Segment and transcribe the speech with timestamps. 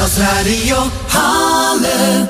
[0.00, 2.28] Datrario halen.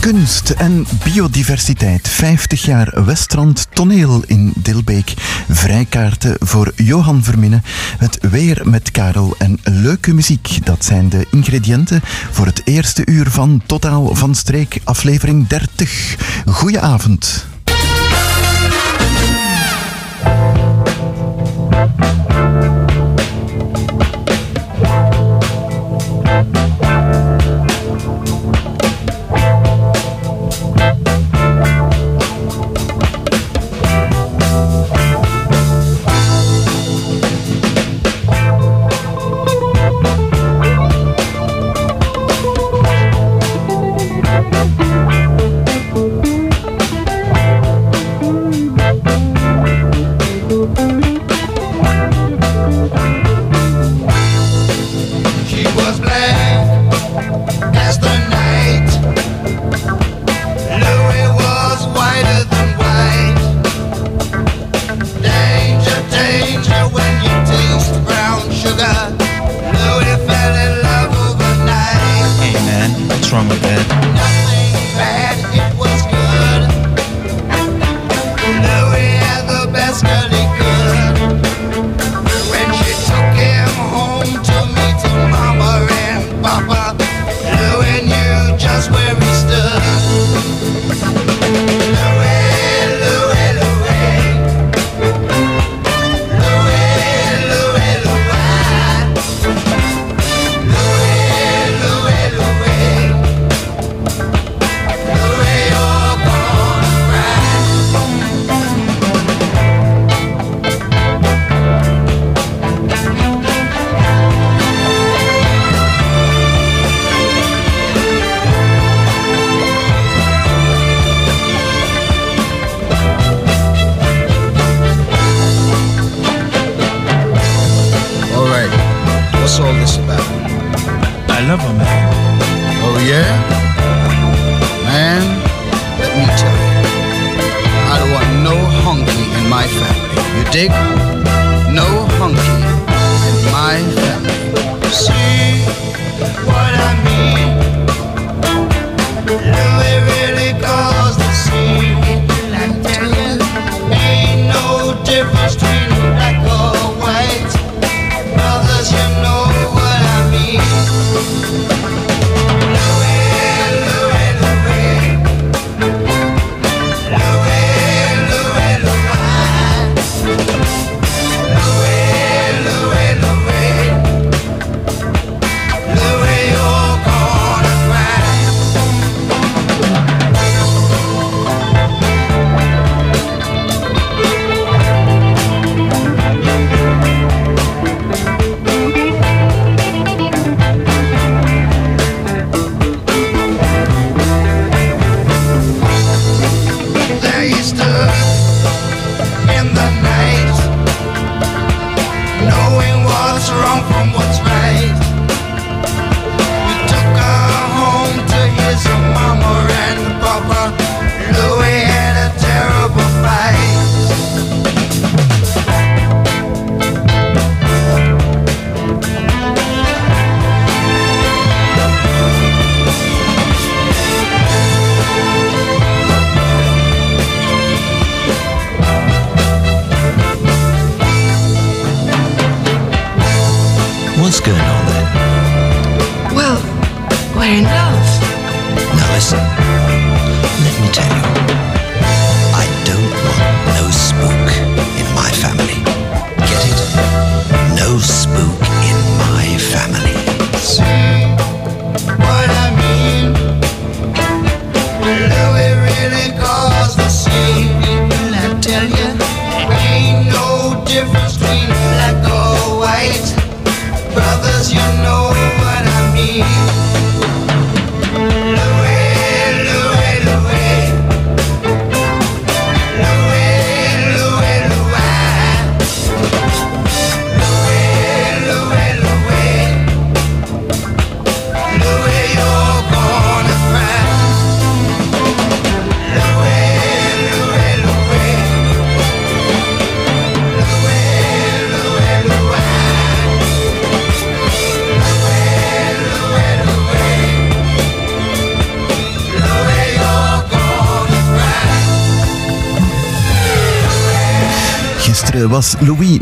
[0.00, 2.08] Kunst en biodiversiteit.
[2.08, 5.14] 50 jaar Westrand Toneel in Dilbeek.
[5.48, 7.62] Vrijkaarten voor Johan Verminnen.
[7.98, 10.66] Het weer met Karel en leuke muziek.
[10.66, 12.00] Dat zijn de ingrediënten
[12.30, 16.16] voor het eerste uur van Totaal van Streek, aflevering 30.
[16.46, 17.47] Goedenavond.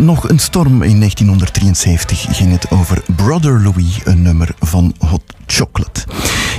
[0.07, 0.83] Nog een storm.
[0.83, 6.05] In 1973 ging het over Brother Louis, een nummer van Hot Chocolate.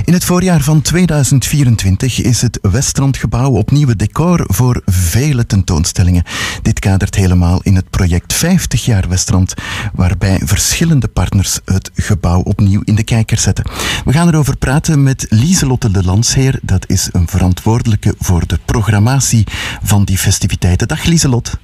[0.04, 6.22] In het voorjaar van 2024 is het Westrandgebouw opnieuw decor voor vele tentoonstellingen.
[6.62, 9.54] Dit kadert helemaal in het project 50 jaar Westrand,
[9.94, 13.64] waarbij verschillende partners het gebouw opnieuw in de kijker zetten.
[14.04, 16.58] We gaan erover praten met Lieselotte de Landsheer.
[16.62, 19.46] Dat is een verantwoordelijke voor de programmatie
[19.82, 20.88] van die festiviteiten.
[20.88, 21.58] Dag Lieselotte.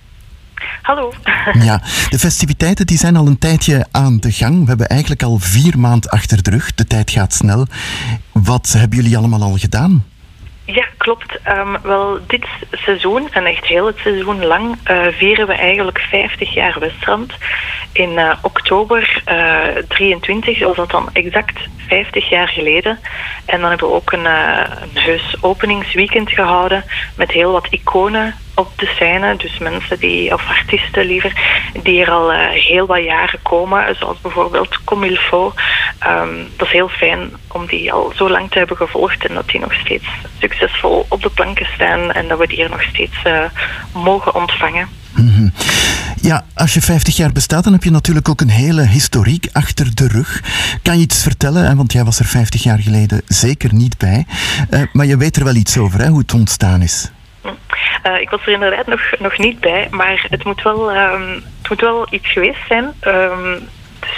[0.84, 1.12] Hallo.
[1.52, 4.60] Ja, de festiviteiten die zijn al een tijdje aan de gang.
[4.60, 6.74] We hebben eigenlijk al vier maanden achter de rug.
[6.74, 7.66] De tijd gaat snel.
[8.32, 10.04] Wat hebben jullie allemaal al gedaan?
[10.64, 11.38] Ja, klopt.
[11.42, 16.54] Ehm, wel, dit seizoen, en echt heel het seizoen lang, eh, vieren we eigenlijk 50
[16.54, 17.32] jaar Westrand.
[17.92, 21.58] In eh, oktober uh, 23 was dat dan exact
[21.88, 22.98] 50 jaar geleden.
[23.44, 26.84] En dan hebben we ook een, een heus openingsweekend gehouden
[27.16, 29.36] met heel wat iconen op de scène.
[29.36, 31.32] Dus mensen die, of artiesten liever,
[31.82, 33.96] die er al heel wat jaren komen.
[33.96, 35.52] Zoals bijvoorbeeld Comilfo.
[36.06, 39.48] Um, dat is heel fijn om die al zo lang te hebben gevolgd en dat
[39.48, 40.06] die nog steeds
[40.38, 43.44] succesvol op de planken staan en dat we die hier nog steeds uh,
[43.92, 45.03] mogen ontvangen.
[45.14, 45.52] -hmm.
[46.20, 49.94] Ja, als je 50 jaar bestaat, dan heb je natuurlijk ook een hele historiek achter
[49.94, 50.42] de rug.
[50.82, 51.76] Kan je iets vertellen?
[51.76, 54.26] Want jij was er 50 jaar geleden zeker niet bij.
[54.70, 57.10] Uh, maar je weet er wel iets over, hoe het ontstaan is.
[57.44, 61.68] Uh, ik was er inderdaad nog, nog niet bij, maar het moet wel, um, het
[61.68, 62.84] moet wel iets geweest zijn.
[63.06, 63.68] Um,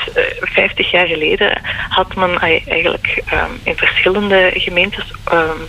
[0.09, 5.69] uh, 50 jaar geleden had men eigenlijk um, in verschillende gemeentes um,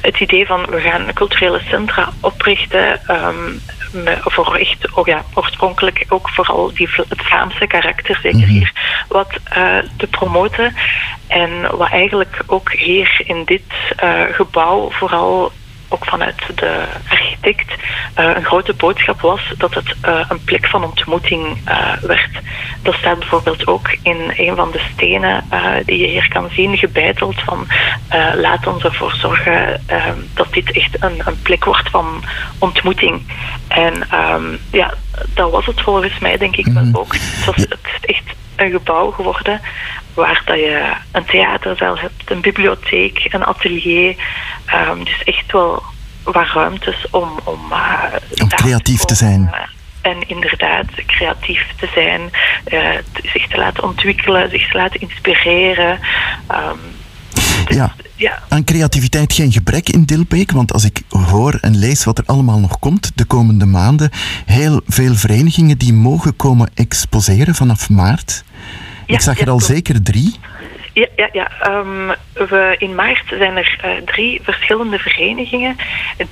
[0.00, 3.60] het idee van we gaan culturele centra oprichten um,
[4.24, 8.52] voor echt, oh ja, oorspronkelijk ook vooral die, het Vlaamse karakter, zeker mm-hmm.
[8.52, 8.72] hier,
[9.08, 10.74] wat uh, te promoten.
[11.26, 13.62] En wat eigenlijk ook hier in dit
[14.04, 15.52] uh, gebouw vooral
[15.88, 17.70] ook vanuit de architect
[18.18, 22.30] uh, een grote boodschap was dat het uh, een plek van ontmoeting uh, werd.
[22.82, 25.44] Dat staat bijvoorbeeld ook in een van de stenen
[25.84, 27.66] die je hier kan zien, gebeiteld van
[28.34, 29.84] laat ons ervoor zorgen
[30.34, 32.24] dat dit echt een, een, plek wordt van
[32.58, 33.22] ontmoeting.
[33.68, 34.94] En um, ja,
[35.34, 37.12] dat was het volgens mij denk ik wel ook.
[37.12, 39.60] Het, was, het is echt een gebouw geworden
[40.16, 44.16] waar dat je een theaterzaal hebt, een bibliotheek, een atelier.
[44.88, 45.82] Um, dus echt wel
[46.22, 47.30] wat ruimtes om...
[47.44, 48.02] Om, uh,
[48.42, 49.50] om creatief te zijn.
[49.52, 49.60] Uh,
[50.00, 52.20] en inderdaad creatief te zijn,
[52.72, 55.98] uh, zich te laten ontwikkelen, zich te laten inspireren.
[56.50, 56.80] Um,
[57.66, 57.94] dus, ja.
[58.14, 58.42] ja.
[58.48, 62.58] Aan creativiteit geen gebrek in Dilbeek, want als ik hoor en lees wat er allemaal
[62.58, 64.10] nog komt de komende maanden,
[64.46, 68.44] heel veel verenigingen die mogen komen exposeren vanaf maart.
[69.06, 70.34] Ik zag er al zeker drie.
[70.96, 71.50] Ja, ja, ja.
[71.68, 75.76] Um, we, in maart zijn er uh, drie verschillende verenigingen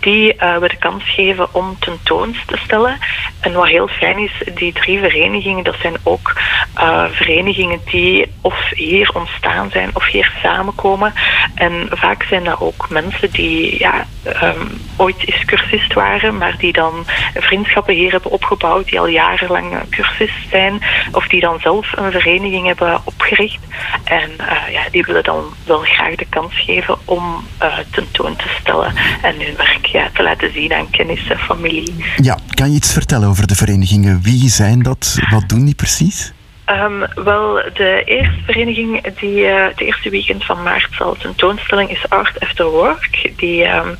[0.00, 2.98] die uh, we de kans geven om tentoons te stellen.
[3.40, 6.40] En wat heel fijn is, die drie verenigingen, dat zijn ook
[6.78, 11.12] uh, verenigingen die of hier ontstaan zijn of hier samenkomen.
[11.54, 14.06] En vaak zijn dat ook mensen die ja,
[14.42, 19.88] um, ooit eens cursist waren, maar die dan vriendschappen hier hebben opgebouwd, die al jarenlang
[19.90, 20.82] cursist zijn,
[21.12, 23.62] of die dan zelf een vereniging hebben opgericht.
[24.04, 28.56] En uh, ja, die willen dan wel graag de kans geven om uh, tentoon te
[28.60, 32.04] stellen en hun werk ja, te laten zien aan kennis en familie.
[32.16, 34.22] Ja, kan je iets vertellen over de verenigingen?
[34.22, 35.18] Wie zijn dat?
[35.30, 36.32] Wat doen die precies?
[36.70, 42.08] Um, wel, de eerste vereniging die uh, het eerste weekend van maart zal tentoonstelling is
[42.08, 43.30] Art After Work.
[43.36, 43.96] Die um,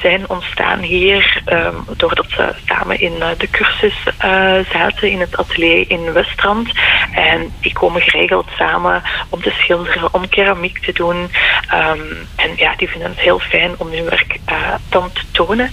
[0.00, 3.94] zijn ontstaan hier um, doordat ze samen in uh, de cursus
[4.24, 6.70] uh, zaten in het atelier in Westrand.
[7.12, 11.30] En die komen geregeld samen om te schilderen, om keramiek te doen.
[12.36, 14.38] en ja, die vinden het heel fijn om hun werk
[14.88, 15.70] dan te tonen.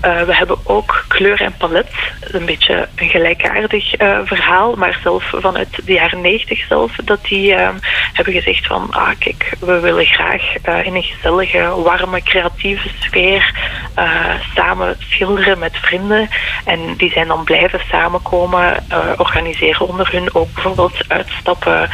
[0.00, 1.90] we hebben ook kleur en palet.
[2.20, 3.90] Een beetje een gelijkaardig
[4.24, 7.68] verhaal, maar zelf vanuit de jaren negentig zelf, dat die uh,
[8.12, 13.54] hebben gezegd van, ah kijk, we willen graag uh, in een gezellige, warme, creatieve sfeer
[13.98, 16.28] uh, samen schilderen met vrienden.
[16.64, 21.90] En die zijn dan blijven samenkomen, organiseren onder hun ook bijvoorbeeld uitstappen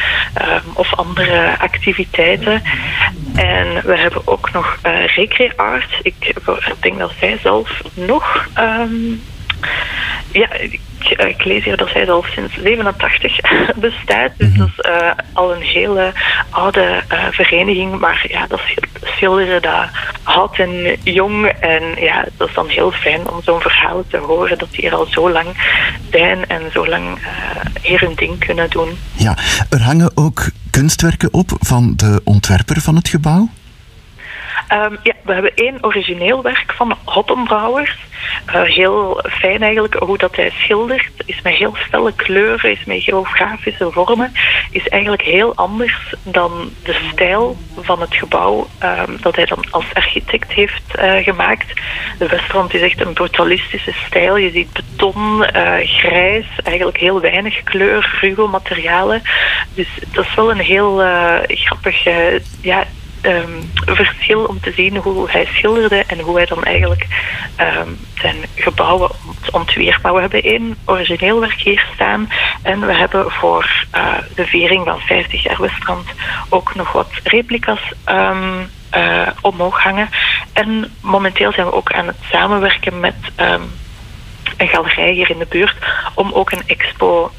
[0.75, 2.63] of andere activiteiten.
[3.35, 4.79] En we hebben ook nog
[5.15, 5.99] Recreart.
[6.03, 6.35] Ik
[6.81, 8.49] denk dat zij zelf nog...
[8.59, 9.23] Um,
[10.33, 10.49] ja,
[11.11, 13.41] ik, lees hier dat zij al sinds 87
[13.77, 14.31] bestaat.
[14.37, 14.59] Dus mm -hmm.
[14.59, 16.13] dat is uh, al een hele
[16.51, 17.99] oude uh, vereniging.
[17.99, 18.61] Maar ja, dat
[19.03, 19.89] schilderen dat
[20.23, 21.47] oud en jong.
[21.47, 24.95] En ja, dat is dan heel fijn om zo'n verhaal te horen dat die hier
[24.95, 25.47] al zo lang
[26.11, 27.19] zijn en zo lang
[27.83, 28.89] hier hun ding kunnen doen.
[29.13, 29.37] Ja,
[29.71, 33.49] er hangen ook kunstwerken op van de ontwerper van het gebouw?
[34.69, 37.97] Ehm, ja, we hebben één origineel werk van Hoppenbrouwers.
[38.47, 41.11] Uh, heel fijn eigenlijk hoe dat hij schildert.
[41.27, 44.33] Is met heel felle kleuren, is met geografische vormen.
[44.71, 49.85] Is eigenlijk heel anders dan de stijl van het gebouw um, dat hij dan als
[49.93, 51.81] architect heeft uh, gemaakt.
[52.19, 54.37] De Westrand is echt een brutalistische stijl.
[54.37, 59.23] Je ziet beton, uh, grijs, eigenlijk heel weinig kleur, ruwe materialen.
[59.75, 61.03] Dus dat is wel een heel
[61.47, 62.05] grappig
[62.61, 62.85] ja,
[63.27, 67.07] um, verschil om te zien hoe hij schilderde en hoe hij dan eigenlijk
[67.61, 69.11] um, zijn gebouwen
[69.51, 70.03] ontwierp.
[70.03, 72.29] Maar we hebben één origineel werk hier staan
[72.63, 76.09] en we hebben voor uh, de viering van 50 jaar Westrand
[76.49, 80.09] ook nog wat replica's um, uh, omhoog hangen.
[80.53, 83.15] En momenteel zijn we ook aan het samenwerken met
[84.57, 85.77] een galerij hier in de buurt
[86.15, 87.31] om ook een expo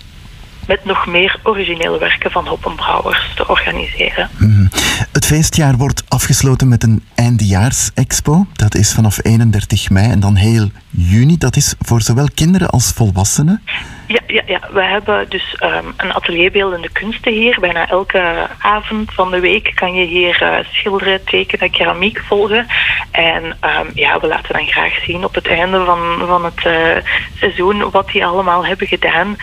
[0.68, 4.30] met nog meer originele werken van Hoppenbrouwers te organiseren.
[4.38, 4.70] Mm.
[5.12, 8.46] Het feestjaar wordt afgesloten met een eindejaarsexpo.
[8.54, 11.38] Dat is vanaf 31 mei en dan heel juni.
[11.38, 13.62] Dat is voor zowel kinderen als volwassenen.
[14.08, 14.60] Ja, ja, ja.
[14.72, 17.58] we hebben dus um, een atelier beeldende kunsten hier.
[17.60, 22.68] Bijna elke avond van de week kan je hier uh, schilderen, tekenen, keramiek volgen.
[23.12, 27.04] En um, ja, we laten dan graag zien op het einde van, van het uh,
[27.38, 29.36] seizoen wat die allemaal hebben gedaan.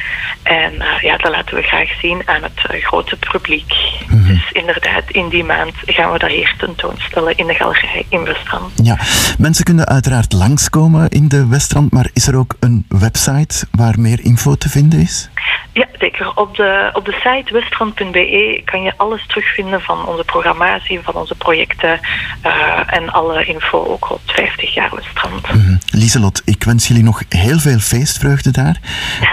[0.43, 3.75] En uh, ja, dat laten we graag zien aan het grote publiek.
[4.09, 4.27] Mm -hmm.
[4.27, 8.73] Dus inderdaad, in die maand gaan we dat hier tentoonstellen in de galerij in Westrand.
[8.83, 8.99] Ja,
[9.39, 14.21] mensen kunnen uiteraard langskomen in de Westrand, maar is er ook een website waar meer
[14.21, 15.31] info te vinden is?
[15.73, 16.33] Ja, zeker.
[16.35, 21.35] Op de, op de site westrand.be kan je alles terugvinden van onze programmatie, van onze
[21.35, 22.01] projecten
[22.47, 25.53] uh, en alle info ook op 50 jaar Westrand.
[25.53, 25.79] Mm.
[25.91, 28.81] Lieselot, ik wens jullie nog heel veel feestvreugde daar.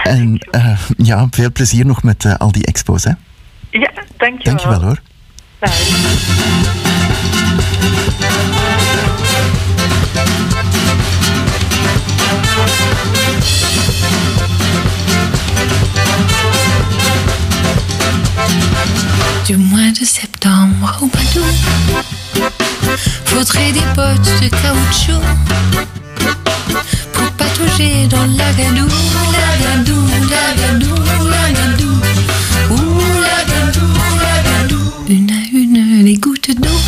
[0.02, 3.12] en uh, ja, veel plezier nog met uh, al die expos, hè?
[3.70, 4.38] Ja, dankjewel.
[4.42, 5.00] Dankjewel hoor.
[5.58, 5.70] Bye.
[19.50, 21.44] du mois de septembre au bateau.
[23.24, 25.24] Faudrait des bottes de caoutchouc
[27.12, 28.86] pour patauger dans la gadoue,
[29.34, 31.02] la gadoue, la gadoue,
[31.34, 32.00] la gadoue,
[32.70, 34.92] ouh la gadoue, la gadoue.
[35.08, 36.80] Une à une, les gouttes d'eau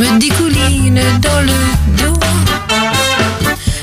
[0.00, 1.58] me découlinent dans le
[1.98, 2.18] dos.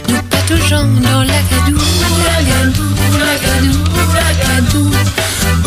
[0.10, 1.88] Nous pataugeons dans la gadoue,
[2.25, 4.91] la gadoue, la gadoue, la gadoue,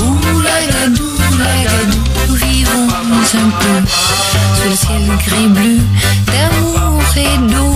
[0.02, 1.13] ouh la gadoue
[2.28, 3.90] nous vivons un peu
[4.56, 5.78] sous le ciel gris-bleu
[6.26, 7.74] d'amour et d'eau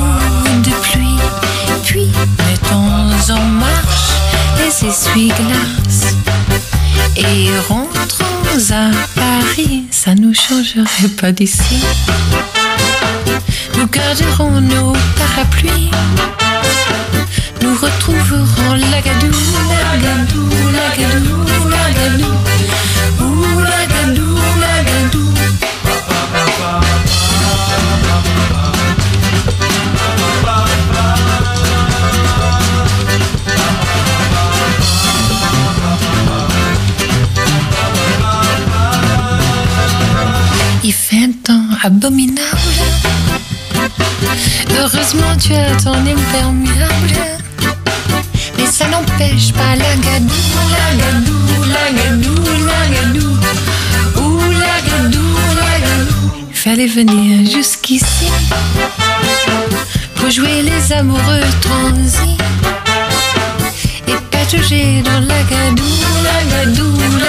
[0.63, 1.19] de pluie.
[1.85, 2.09] Puis
[2.47, 4.13] mettons en marche
[4.59, 6.15] les essuie-glaces
[7.17, 8.25] et rentrons
[8.71, 9.85] à Paris.
[9.91, 11.83] Ça nous changerait pas d'ici.
[13.77, 15.91] Nous garderons nos parapluies.
[17.63, 19.37] Nous retrouverons l'agadou,
[19.71, 22.25] l'agadou, l'agadou, l'agadou.
[22.25, 22.58] Ouh,
[41.88, 42.78] abominable.
[44.78, 47.14] Heureusement, tu as ton imperméable.
[48.57, 50.42] Mais ça n'empêche pas la gadou,
[50.76, 51.40] la gadou,
[51.75, 52.37] la gadou,
[52.68, 52.80] la
[54.62, 55.28] la gadou,
[56.52, 58.28] fallait venir jusqu'ici
[60.16, 62.37] pour jouer les amoureux transis
[64.09, 65.90] et patauger dans la gadou,
[66.26, 67.28] la gadou, la.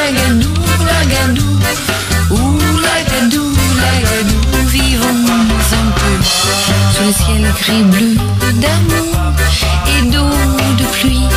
[7.10, 8.16] Le ciel gris-bleu
[8.62, 9.18] d'amour
[9.88, 10.30] et d'eau
[10.78, 11.28] de pluie.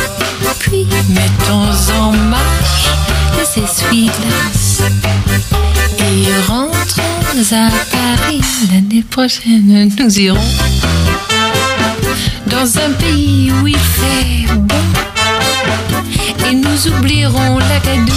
[0.59, 1.67] Puis mettons
[1.99, 2.89] en marche
[3.35, 4.83] les essuie-glaces
[5.97, 8.41] et rentrons à Paris.
[8.71, 10.51] L'année prochaine, nous irons
[12.45, 14.75] dans un pays où il fait bon.
[16.47, 18.12] Et nous oublierons la gadou,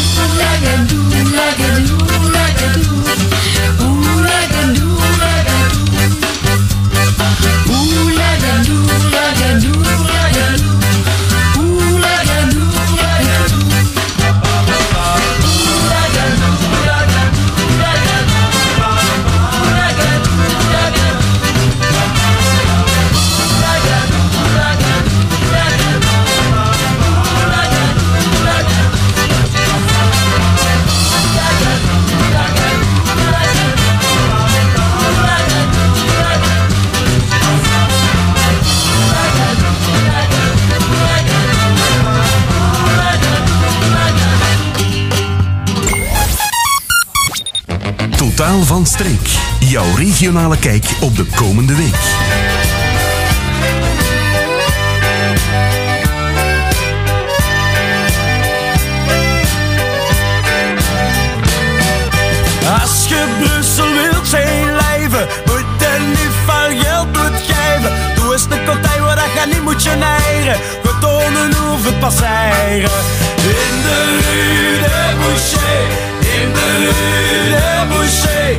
[48.84, 49.18] van.
[49.58, 51.94] Jouw regionale kijk op de komende week.
[62.80, 67.92] Als je Brussel wilt zijn lijven, moet er niet veel geld uitgeven.
[68.14, 70.60] Doe eens een kotij waar dat je niet moet je neigen.
[70.82, 72.90] Getonen hoeven het passeren.
[73.36, 78.50] In de rue de Boucher, in de rue de Boucher,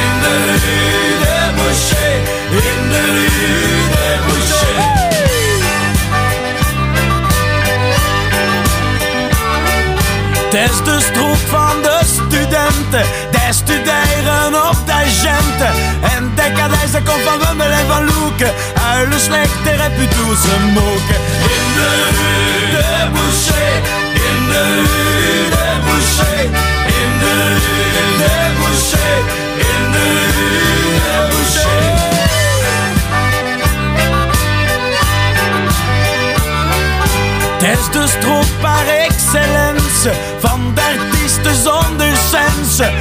[0.00, 2.16] in de rue de Boucher,
[2.50, 5.00] in de rue de Boucher.
[10.44, 15.72] Het is de stroep van de studenten, die studeren op de agenten.
[16.14, 18.52] En decadijs, dat komt van Wummel en van Loeken.
[18.92, 21.18] Uilen slechte reputatie moken.
[21.56, 23.76] In de rue de Boucher,
[24.28, 26.91] in de rue de Boucher,
[37.62, 42.92] in de stroop par excellence van de artiesten zonder sensen.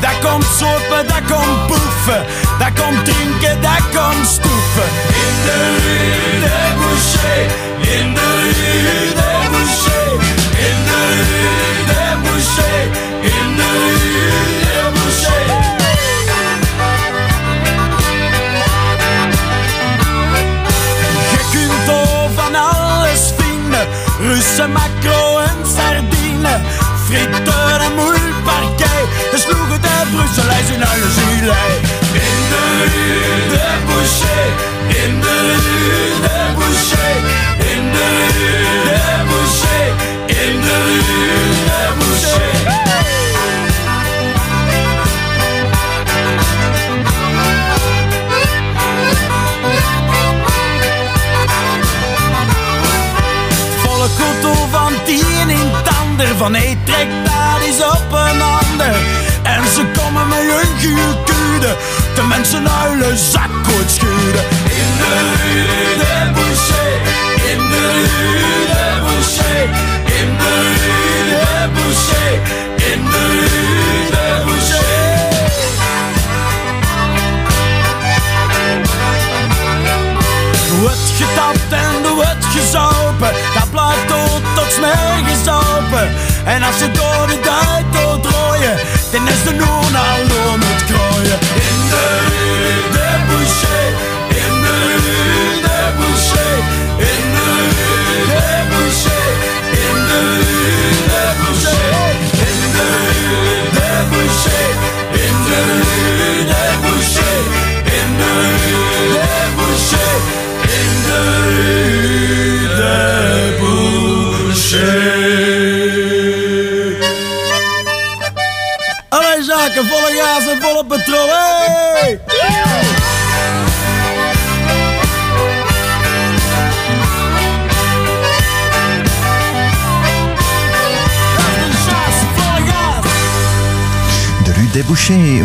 [0.00, 2.24] Dat komt sopen, dat komt boeven,
[2.58, 4.88] dat komt drinken, dat komt stoeven.
[5.08, 6.20] In de rue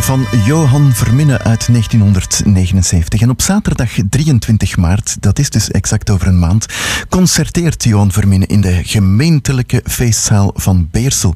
[0.05, 3.21] van Johan Verminne uit 1979.
[3.21, 6.65] En op zaterdag 23 maart, dat is dus exact over een maand,
[7.09, 11.35] concerteert Johan Verminne in de gemeentelijke feestzaal van Beersel.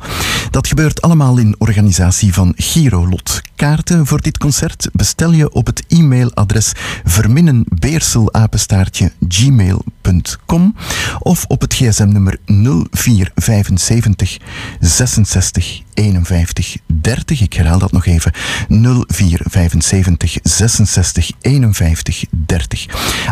[0.49, 3.41] Dat gebeurt allemaal in organisatie van Girolot.
[3.55, 6.71] Kaarten voor dit concert bestel je op het e-mailadres
[7.03, 10.75] verminnenbeerselapenstaartje gmail.com
[11.19, 14.38] of op het gsm-nummer 0475
[14.79, 17.41] 66 51 30.
[17.41, 18.31] Ik herhaal dat nog even.
[18.67, 22.85] 0475 66 51 30.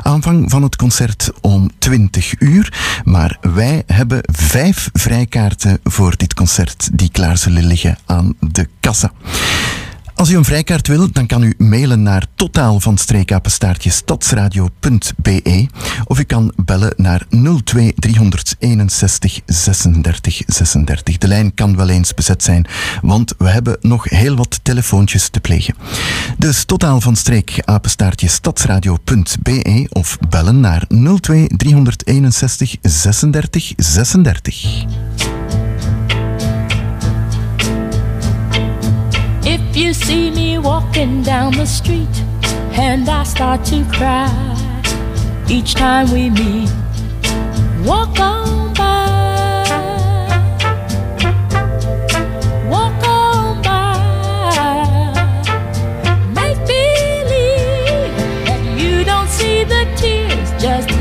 [0.04, 3.02] Aanvang van het concert om 20 uur.
[3.04, 9.12] Maar wij hebben vijf vrijkaarten voor dit concert die klaar zullen liggen aan de kassa.
[10.18, 15.68] Als u een vrijkaart wil, dan kan u mailen naar totaal van streekapenstaartje stadsradio.be
[16.06, 17.26] of u kan bellen naar
[17.64, 21.18] 02 361 36 36.
[21.18, 22.68] De lijn kan wel eens bezet zijn,
[23.02, 25.76] want we hebben nog heel wat telefoontjes te plegen.
[26.38, 30.86] Dus totaal van streek apenstaartje stadsradio.be of bellen naar
[31.20, 35.37] 02 361 36 36.
[39.88, 42.10] You see me walking down the street,
[42.78, 44.28] and I start to cry
[45.50, 46.70] each time we meet.
[47.86, 49.64] Walk on by,
[52.70, 55.14] walk on by.
[56.36, 58.12] Make believe
[58.46, 60.97] that you don't see the tears, just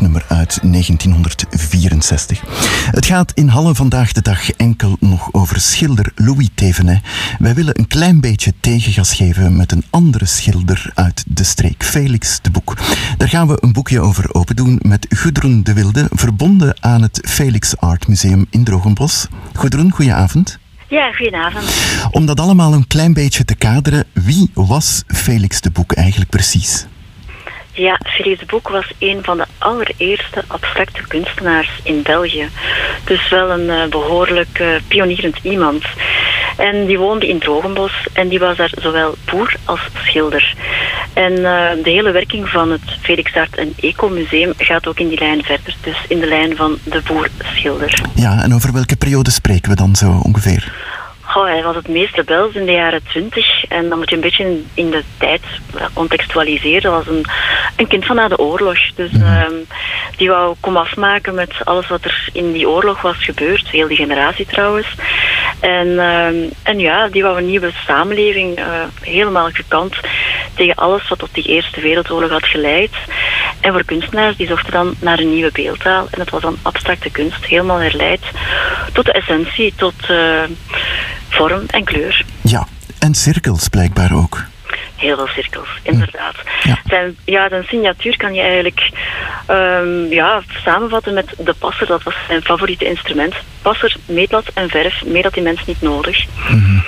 [0.00, 2.40] nummer uit 1964.
[2.90, 7.02] Het gaat in Halle vandaag de dag enkel nog over schilder Louis Thévenet.
[7.38, 12.38] Wij willen een klein beetje tegengas geven met een andere schilder uit de streek, Felix
[12.42, 12.76] de Boek.
[13.16, 17.20] Daar gaan we een boekje over open doen met Gudrun de Wilde, verbonden aan het
[17.28, 19.26] Felix Art Museum in Drogenbos.
[19.52, 20.58] Gudrun, goedenavond.
[20.88, 21.64] Ja, goedenavond.
[22.10, 26.86] Om dat allemaal een klein beetje te kaderen, wie was Felix de Boek eigenlijk precies?
[27.72, 32.48] Ja, de Boek was een van de allereerste abstracte kunstenaars in België.
[33.04, 35.84] Dus wel een uh, behoorlijk pionierend iemand.
[36.56, 40.54] En die woonde in Drogenbos en die was daar zowel boer als schilder.
[41.12, 45.08] En uh, de hele werking van het Felix Art en Eco Museum gaat ook in
[45.08, 45.74] die lijn verder.
[45.82, 48.02] Dus in de lijn van de boer-schilder.
[48.14, 50.72] Ja, en over welke periode spreken we dan zo ongeveer?
[51.34, 53.64] Hij was het meest rebels in de jaren twintig.
[53.64, 55.40] En dan moet je een beetje in, de tijd
[55.92, 56.82] contextualiseren.
[56.82, 57.24] Dat was een,
[57.76, 58.78] een kind van na de oorlog.
[58.94, 59.66] Dus um,
[60.16, 63.68] die wou kom afmaken met alles wat er in die oorlog was gebeurd.
[63.68, 64.94] Heel die generatie trouwens.
[65.60, 68.64] En, um, en ja, die wou een nieuwe samenleving uh,
[69.00, 69.94] helemaal gekant
[70.54, 72.92] tegen alles wat tot die Eerste Wereldoorlog had geleid.
[73.60, 76.08] En voor kunstenaars die zochten dan naar een nieuwe beeldtaal.
[76.10, 78.20] En dat was dan abstracte kunst, helemaal herleid
[78.92, 80.42] tot de essentie, tot uh,
[81.28, 82.24] vorm en kleur.
[82.40, 82.66] Ja,
[82.98, 84.49] en cirkels blijkbaar ook.
[84.96, 86.34] Heel veel cirkels, inderdaad.
[86.62, 86.78] Ja.
[86.86, 88.90] Zijn, ja, zijn signatuur kan je eigenlijk
[89.48, 91.86] um, ja, samenvatten met de passer.
[91.86, 93.34] Dat was zijn favoriete instrument.
[93.62, 95.04] Passer, meetlat en verf.
[95.04, 96.26] Meer had die mens niet nodig.
[96.48, 96.82] Mm -hmm.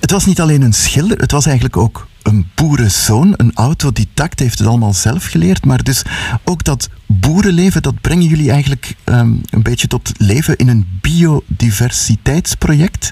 [0.00, 4.58] Het was niet alleen een schilder, het was eigenlijk ook een boerenzoon, een autodidact, heeft
[4.58, 5.64] het allemaal zelf geleerd.
[5.64, 6.02] Maar dus
[6.44, 13.10] ook dat boerenleven, dat brengen jullie eigenlijk um, een beetje tot leven in een biodiversiteitsproject.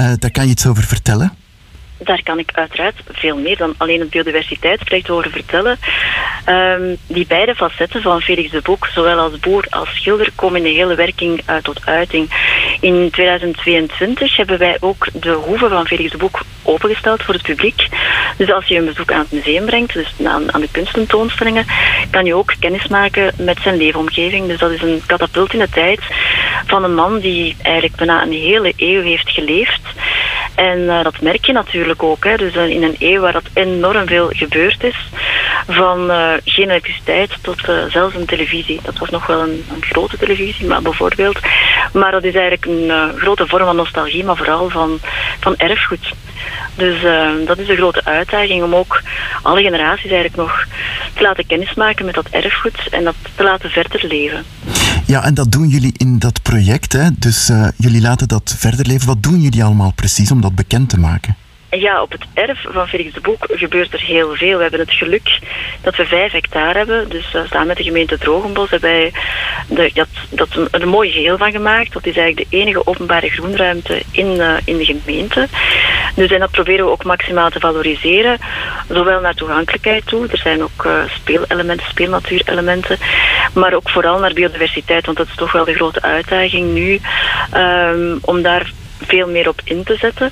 [0.00, 1.32] Uh, daar kan je iets over vertellen?
[1.98, 5.78] Daar kan ik uiteraard veel meer dan alleen het biodiversiteitsproject over vertellen.
[6.46, 10.72] Um, die beide facetten van Felix de Boek, zowel als boer als schilder, komen in
[10.72, 12.30] de hele werking uh, tot uiting.
[12.80, 17.88] In 2022 hebben wij ook de hoeve van Felix de Boek opengesteld voor het publiek.
[18.36, 21.66] Dus als je een bezoek aan het museum brengt, dus aan, aan de kunstentoonstellingen,
[22.10, 24.46] kan je ook kennis maken met zijn leefomgeving.
[24.46, 26.00] Dus dat is een katapult in de tijd
[26.66, 29.80] van een man die eigenlijk bijna een hele eeuw heeft geleefd.
[30.54, 32.24] En uh, dat merk je natuurlijk ook.
[32.24, 32.36] Hè.
[32.36, 35.10] Dus in een eeuw waar dat enorm veel gebeurd is.
[35.68, 38.80] Van uh, geen elektriciteit tot zelfs een televisie.
[38.82, 41.38] Dat was nog wel een, een, grote televisie, maar bijvoorbeeld.
[41.92, 44.98] Maar dat is eigenlijk een grote vorm van nostalgie, maar vooral van,
[45.40, 46.12] van erfgoed.
[46.74, 47.02] Dus
[47.46, 49.02] dat is de grote uitdaging om ook
[49.42, 50.66] alle generaties eigenlijk nog
[51.14, 54.44] te laten kennismaken met dat erfgoed en dat te laten verder leven.
[55.06, 56.92] Ja, en dat doen jullie in dat project.
[56.92, 57.08] Hè?
[57.18, 59.06] Dus jullie laten dat verder leven.
[59.06, 61.36] Wat doen jullie allemaal precies om dat bekend te maken?
[61.70, 64.56] Ja, op het erf van Felix de Boek gebeurt er heel veel.
[64.56, 65.38] We hebben het geluk
[65.80, 67.08] dat we vijf hectare hebben.
[67.08, 68.90] Dus uh, samen met de gemeente Drogenbos hebben
[69.68, 71.92] wij dat, dat een, een mooi geheel van gemaakt.
[71.92, 75.48] Dat is eigenlijk de enige openbare groenruimte in, uh, in de gemeente.
[76.14, 78.38] Dus en dat proberen we ook maximaal te valoriseren.
[78.88, 80.28] Zowel naar toegankelijkheid toe.
[80.28, 82.98] Er zijn ook uh, speelelementen, speelnatuurelementen.
[83.54, 85.06] Maar ook vooral naar biodiversiteit.
[85.06, 87.00] Want dat is toch wel de grote uitdaging nu.
[87.56, 88.72] Um, om daar
[89.08, 90.30] veel meer op in te zetten.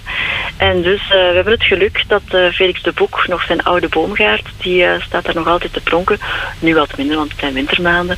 [0.57, 3.89] En dus uh, we hebben het geluk dat uh, Felix de Boek nog zijn oude
[3.89, 6.19] boomgaard, die uh, staat daar nog altijd te pronken.
[6.59, 8.17] Nu wat minder, want het zijn wintermaanden.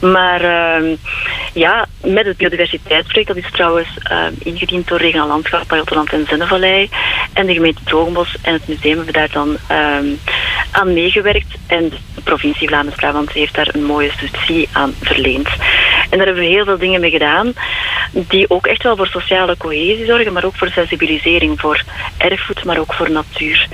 [0.00, 0.94] Maar ehm,
[1.52, 6.88] ja, met het biodiversiteitsproject, dat is trouwens ehm, ingediend door Regionaal Landschap, Pajottenland en Zennevallei.
[7.32, 10.18] En de gemeente Drogenbos en het museum hebben daar dan um,
[10.70, 11.54] aan meegewerkt.
[11.66, 15.48] En de provincie Vlaanderen-Brabant heeft daar een mooie subsidie aan verleend.
[16.10, 17.52] En daar hebben we heel veel dingen mee gedaan,
[18.12, 21.82] die ook echt wel voor sociale cohesie zorgen, maar ook voor sensibilisering voor
[22.16, 23.68] erfgoed, maar ook voor natuur.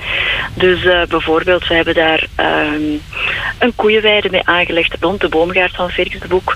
[0.53, 3.01] Dus uh, bijvoorbeeld, we hebben daar um,
[3.59, 6.55] een koeienweide mee aangelegd rond de boomgaard van Felix de Boek.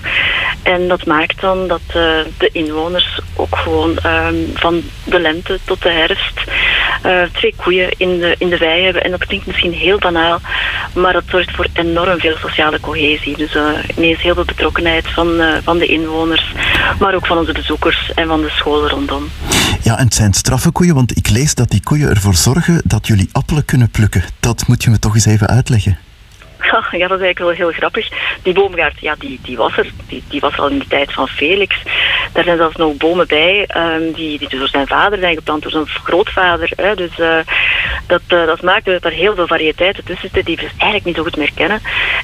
[0.62, 1.94] En dat maakt dan dat uh,
[2.38, 6.40] de inwoners ook gewoon um, van de lente tot de herfst
[7.06, 9.04] uh, twee koeien in de, in de wei hebben.
[9.04, 10.40] En dat klinkt misschien heel banaal,
[10.94, 13.36] maar dat zorgt voor enorm veel sociale cohesie.
[13.36, 13.56] Dus
[13.96, 16.54] ineens heel veel betrokkenheid van, van de inwoners,
[16.98, 19.28] maar ook van onze bezoekers en van de scholen rondom.
[19.82, 23.06] Ja, en het zijn straffe koeien, want ik lees dat die koeien ervoor zorgen dat
[23.06, 24.22] jullie appelen kunnen plukken.
[24.40, 25.98] Dat moet je me toch eens even uitleggen.
[26.70, 28.08] Ja, dat is eigenlijk wel heel grappig.
[28.42, 29.90] Die boomgaard, ja, die, die was er.
[30.08, 31.76] Die, die was al in de tijd van Felix.
[32.32, 35.70] Daar zijn zelfs nog bomen bij um, die, die door zijn vader zijn geplant, door
[35.70, 36.70] zijn grootvader.
[36.76, 36.94] Hè.
[36.94, 37.36] Dus uh,
[38.06, 41.16] dat, uh, dat maakt dat er heel veel variëteiten tussen zitten die we eigenlijk niet
[41.16, 41.82] zo goed meer kennen.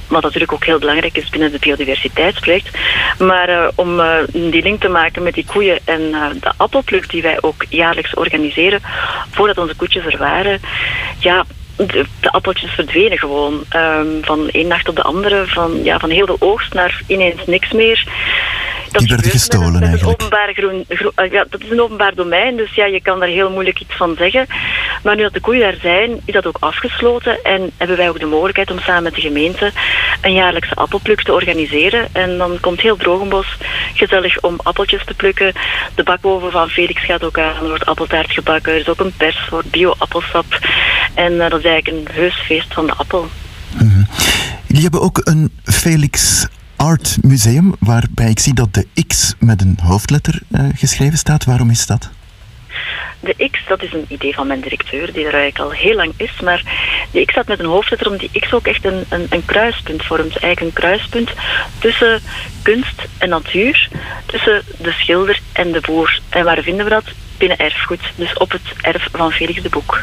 [0.08, 2.78] Wat natuurlijk ook heel belangrijk is binnen het biodiversiteitsproject.
[3.18, 4.00] Maar uh, om
[4.32, 8.80] die link te maken met die koeien en de appelpluk die wij ook jaarlijks organiseren,
[9.30, 10.60] voordat onze koetjes er waren,
[11.18, 11.44] ja,
[11.76, 13.64] de, de appeltjes verdwenen gewoon.
[13.68, 17.46] Ehm, van één nacht op de andere, van, ja, van heel veel oogst naar ineens
[17.46, 18.04] niks meer.
[18.96, 20.22] Dat Die werden gestolen een eigenlijk.
[20.22, 23.28] openbaar groen, gro- eh, ja, dat is een openbaar domein, dus ja, je kan daar
[23.28, 24.46] heel moeilijk iets van zeggen.
[25.02, 28.18] Maar nu dat de koeien daar zijn, is dat ook afgesloten en hebben wij ook
[28.20, 29.72] de mogelijkheid om samen met de gemeente
[30.20, 32.08] een jaarlijkse appelpluk te organiseren.
[32.12, 33.46] En dan komt heel Drogenbos
[33.94, 35.52] gezellig om appeltjes te plukken.
[35.94, 39.14] De bakoven van Felix gaat ook aan, er wordt appeltaart gebakken, er is ook een
[39.16, 40.58] pers voor bio-appelsap.
[41.14, 43.28] En eh, dat is eigenlijk een heus feest van de appel.
[44.66, 46.46] Jullie hebben ook een Felix
[46.76, 51.44] Art Museum, waarbij ik zie dat de X met een hoofdletter eh, geschreven staat.
[51.44, 52.10] Waarom is dat?
[53.20, 56.12] De X, dat is een idee van mijn directeur, die er eigenlijk al heel lang
[56.16, 56.40] is.
[56.42, 56.62] Maar
[57.10, 60.04] de X staat met een hoofdletter, omdat die X ook echt een, een, een kruispunt
[60.04, 60.36] vormt.
[60.36, 61.30] Eigenlijk een kruispunt
[61.78, 62.20] tussen
[62.62, 63.88] kunst en natuur,
[64.26, 66.20] tussen de schilder en de boer.
[66.28, 67.04] En waar vinden we dat?
[67.38, 70.02] Binnen erfgoed, dus op het erf van Felix de Boek.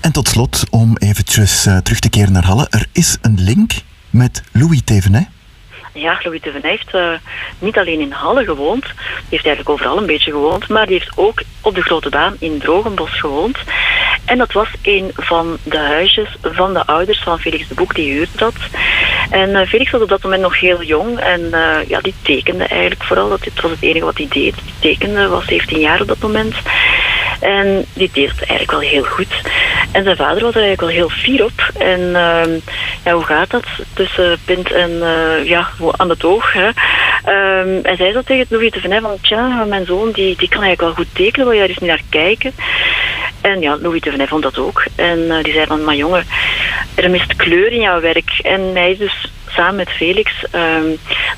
[0.00, 3.72] En tot slot, om eventjes eh, terug te keren naar Halle, er is een link
[4.10, 5.26] met Louis Thévenet.
[5.92, 7.12] Ja, Louis de Ven heeft eh,
[7.58, 11.12] niet alleen in Halle gewoond, die heeft eigenlijk overal een beetje gewoond, maar die heeft
[11.16, 13.58] ook op de Grote Baan in Drogenbos gewoond.
[14.24, 18.12] En dat was een van de huisjes van de ouders van Felix de Boek, die
[18.12, 18.54] huurde dat.
[19.30, 22.64] En eh, Felix was op dat moment nog heel jong en eh, ja, die tekende
[22.64, 23.28] eigenlijk vooral.
[23.28, 24.54] Dat dit was het enige wat hij deed.
[24.54, 26.54] Die tekende, was 17 jaar op dat moment.
[27.40, 29.40] En die deed het eigenlijk wel heel goed.
[29.92, 31.70] En zijn vader was er eigenlijk wel heel fier op.
[31.78, 32.50] En ehm,
[33.04, 36.52] ja, hoe gaat dat tussen pint en eh, ja, aan het oog?
[36.52, 36.68] Hè?
[37.24, 40.80] Ehm, hij zei zo tegen Louis de van, tja, mijn zoon die, die kan eigenlijk
[40.80, 42.52] wel goed tekenen, wil je daar eens naar kijken?
[43.40, 44.84] En ja, Louis de Venet vond dat ook.
[44.94, 46.26] En eh, die zei van, maar jongen,
[46.94, 48.38] er mist kleur in jouw werk.
[48.42, 50.86] En hij is dus samen met Felix ehm,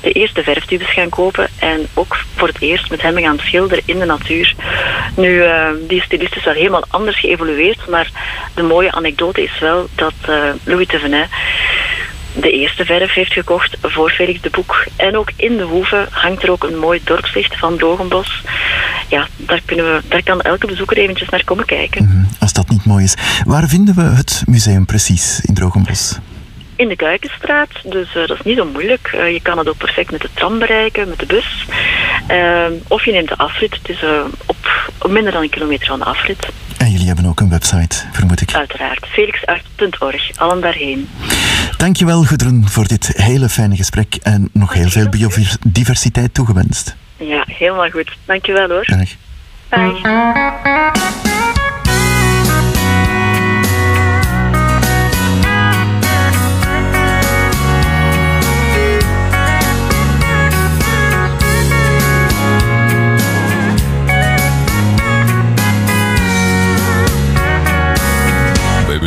[0.01, 3.99] de eerste verftubes gaan kopen en ook voor het eerst met hem gaan schilderen in
[3.99, 4.55] de natuur.
[5.15, 8.09] Nu, eh, die stylist is wel helemaal anders geëvolueerd, maar
[8.53, 11.27] de mooie anekdote is wel dat eh, Louis de Venet
[12.35, 14.85] de eerste verf heeft gekocht voor Felix de Boek.
[14.95, 18.43] En ook in de hoeve hangt er ook een mooi dorpslicht van Drogenbos.
[19.07, 22.27] Ja, daar, kunnen we, daar kan elke bezoeker eventjes naar komen kijken.
[22.39, 23.15] Als dat niet mooi is.
[23.45, 26.19] Waar vinden we het museum precies in Drogenbos?
[26.75, 29.09] In de Kuikenstraat, dus eh, dat is niet zo moeilijk.
[29.13, 31.65] Eh, je kan het ook perfect met de tram bereiken, met de bus.
[32.27, 34.03] Eh, of je neemt de afrit, het is
[34.45, 36.47] op, op minder dan een kilometer van de afrit.
[36.77, 38.53] En jullie hebben ook een website, vermoed ik.
[38.53, 41.09] Uiteraard, felixart.org, allen daarheen.
[41.77, 46.95] Dankjewel, Gudrun, voor dit hele fijne gesprek en nog heel veel biodiversiteit toegewenst.
[47.17, 48.17] Ja, helemaal goed.
[48.25, 48.85] Dankjewel hoor.
[48.85, 49.09] Dag.
[49.69, 51.34] Bye.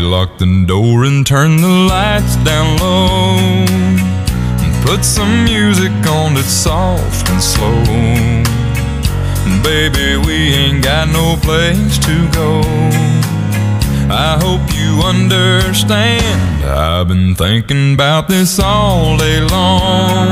[0.09, 3.37] Lock the door and turn the lights down low.
[3.37, 7.83] And put some music on that's soft and slow.
[9.63, 12.63] Baby, we ain't got no place to go.
[14.11, 16.65] I hope you understand.
[16.65, 20.29] I've been thinking about this all day long.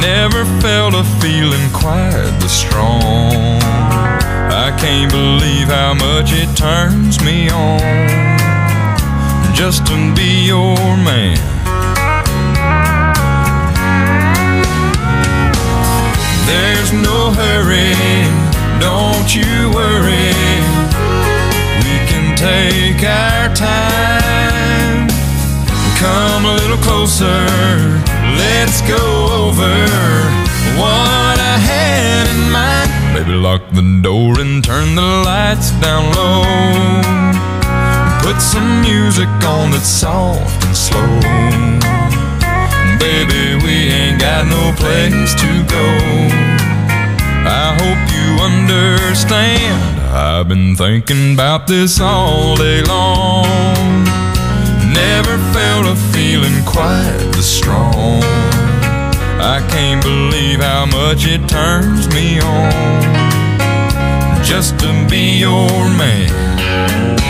[0.00, 3.62] Never felt a feeling quite this strong.
[4.52, 8.41] I can't believe how much it turns me on
[9.54, 11.36] just to be your man.
[16.46, 17.92] There's no hurry,
[18.80, 20.32] don't you worry.
[21.84, 25.08] We can take our time.
[25.98, 27.46] Come a little closer,
[28.36, 29.04] let's go
[29.46, 29.74] over
[30.80, 32.90] what I had in mind.
[33.14, 37.51] Baby, lock the door and turn the lights down low.
[38.32, 41.20] Put some music on that's soft and slow.
[42.98, 45.86] Baby, we ain't got no place to go.
[47.44, 50.00] I hope you understand.
[50.10, 53.44] I've been thinking about this all day long.
[54.94, 58.22] Never felt a feeling quite this strong.
[59.42, 62.72] I can't believe how much it turns me on
[64.42, 65.68] just to be your
[65.98, 67.21] man.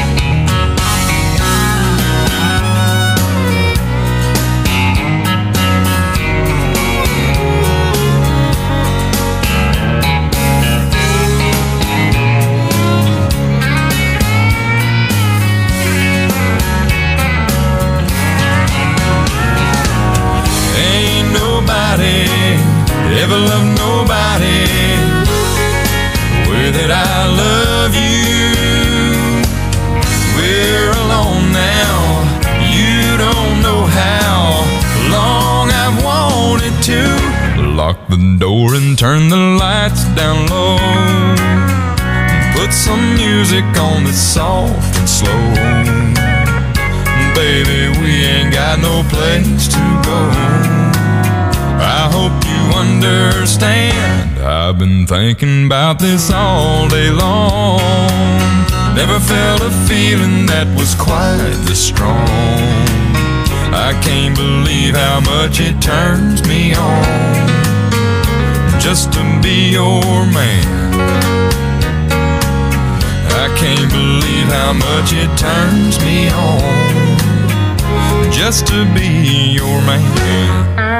[43.92, 45.42] On that's soft and slow.
[47.34, 50.20] Baby, we ain't got no place to go.
[51.80, 54.38] I hope you understand.
[54.40, 57.80] I've been thinking about this all day long.
[58.94, 62.28] Never felt a feeling that was quite this strong.
[63.74, 67.42] I can't believe how much it turns me on
[68.78, 71.41] just to be your man.
[73.56, 76.92] Can't believe how much it turns me on
[78.32, 80.91] just to be your man.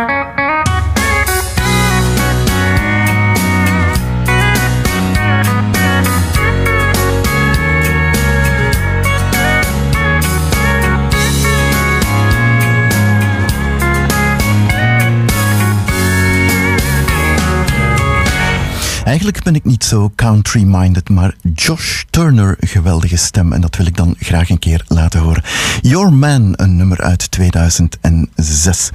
[19.22, 23.52] Eigenlijk ben ik niet zo country-minded, maar Josh Turner, geweldige stem.
[23.52, 25.42] En dat wil ik dan graag een keer laten horen.
[25.80, 28.90] Your Man, een nummer uit 2006.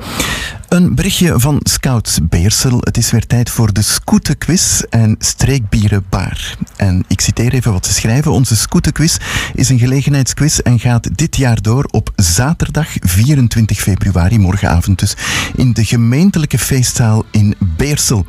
[0.68, 2.78] Een berichtje van Scouts Beersel.
[2.80, 6.58] Het is weer tijd voor de Scoutenquiz en Streekbierenbaar.
[6.76, 8.32] En ik citeer even wat ze schrijven.
[8.32, 9.18] Onze Scoutenquiz
[9.54, 15.15] is een gelegenheidsquiz en gaat dit jaar door op zaterdag 24 februari, morgenavond dus,
[15.56, 18.26] in de gemeentelijke feestzaal in Beersel.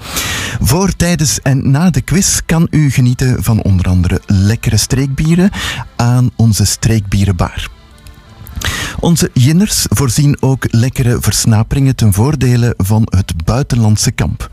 [0.61, 5.51] Voor, tijdens en na de quiz kan u genieten van onder andere lekkere streekbieren
[5.97, 7.78] aan onze Streekbierenbaar.
[9.01, 14.51] Onze jinners voorzien ook lekkere versnaperingen ten voordele van het buitenlandse kamp.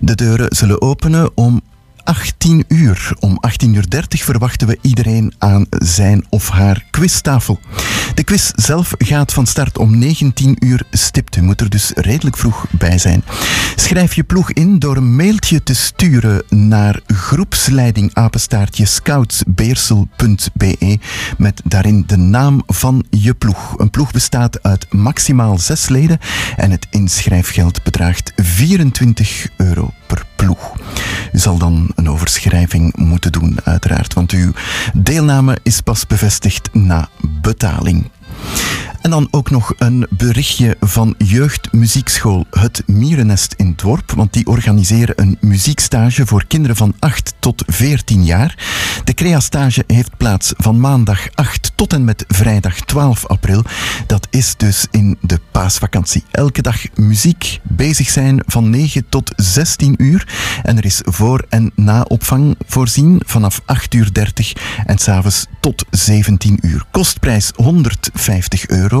[0.00, 1.60] De deuren zullen openen om
[2.08, 3.12] 18 uur.
[3.20, 7.60] Om 18.30 uur 30 verwachten we iedereen aan zijn of haar quiztafel.
[8.14, 11.36] De quiz zelf gaat van start om 19 uur stipt.
[11.36, 13.24] U moet er dus redelijk vroeg bij zijn.
[13.76, 20.98] Schrijf je ploeg in door een mailtje te sturen naar groepsleiding apenstaartje scoutsbeersel.be
[21.38, 23.78] met daarin de naam van je ploeg.
[23.78, 26.18] Een ploeg bestaat uit maximaal zes leden
[26.56, 30.72] en het inschrijfgeld bedraagt 24 euro per ploeg.
[31.32, 34.52] U zal dan een overschrijving moeten doen, uiteraard, want uw
[34.94, 38.10] deelname is pas bevestigd na betaling.
[39.08, 45.20] En dan ook nog een berichtje van Jeugdmuziekschool Het Mierennest in Dworp, want die organiseren
[45.20, 48.54] een muziekstage voor kinderen van 8 tot 14 jaar.
[49.04, 53.64] De CREA-stage heeft plaats van maandag 8 tot en met vrijdag 12 april.
[54.06, 56.24] Dat is dus in de paasvakantie.
[56.30, 60.28] Elke dag muziek bezig zijn van 9 tot 16 uur.
[60.62, 64.52] En er is voor- en na-opvang voorzien vanaf 8 uur 30
[64.86, 66.84] en s'avonds tot 17 uur.
[66.90, 68.97] Kostprijs 150 euro.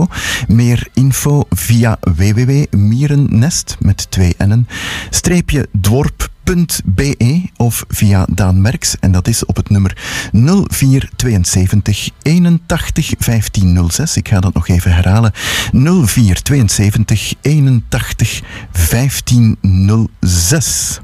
[0.48, 4.68] Meer info via www.mierennest met twee N'en,
[5.10, 9.96] streepje dworp.be of via Daan Merks en dat is op het nummer
[10.32, 14.16] 0472 81 1506.
[14.16, 15.32] Ik ga dat nog even herhalen.
[15.72, 18.42] 0472 81
[18.90, 21.00] 1506.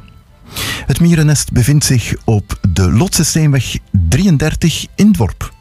[0.87, 5.53] Het mierennest bevindt zich op de Lotse Steenweg 33 in Dworp.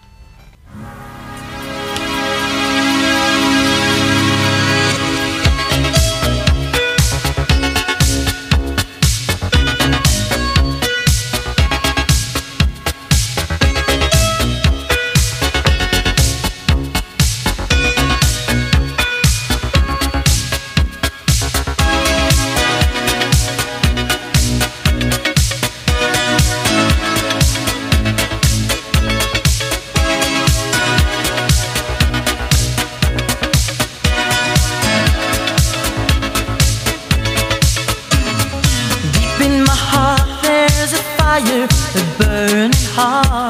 [41.34, 43.43] Fire, a burning heart.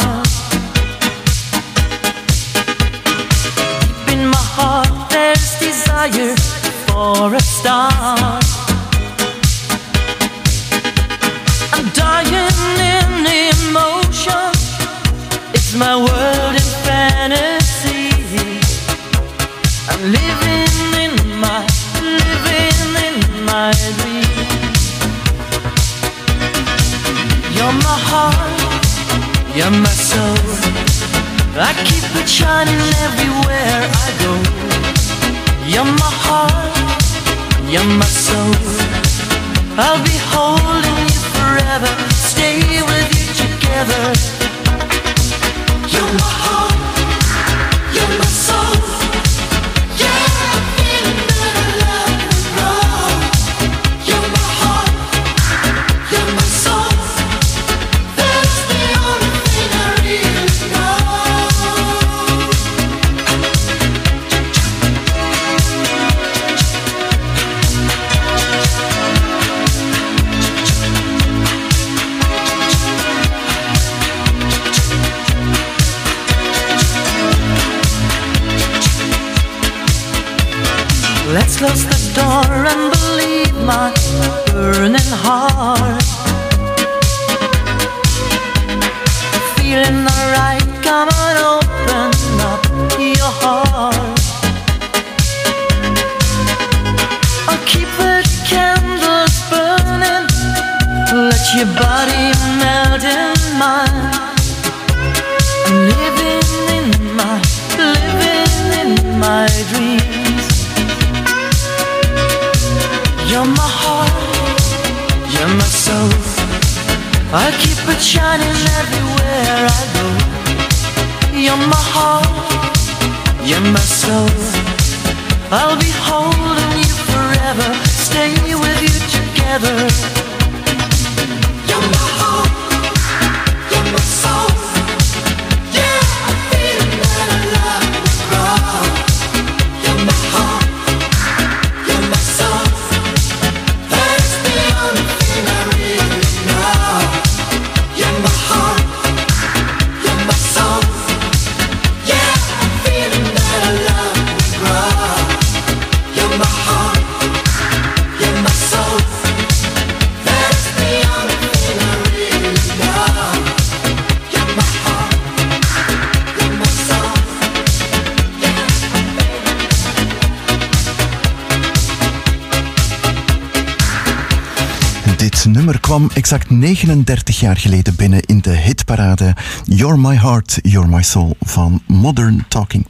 [176.74, 182.46] 39 jaar geleden binnen in de hitparade You're My Heart, You're My Soul van Modern
[182.48, 182.88] Talking.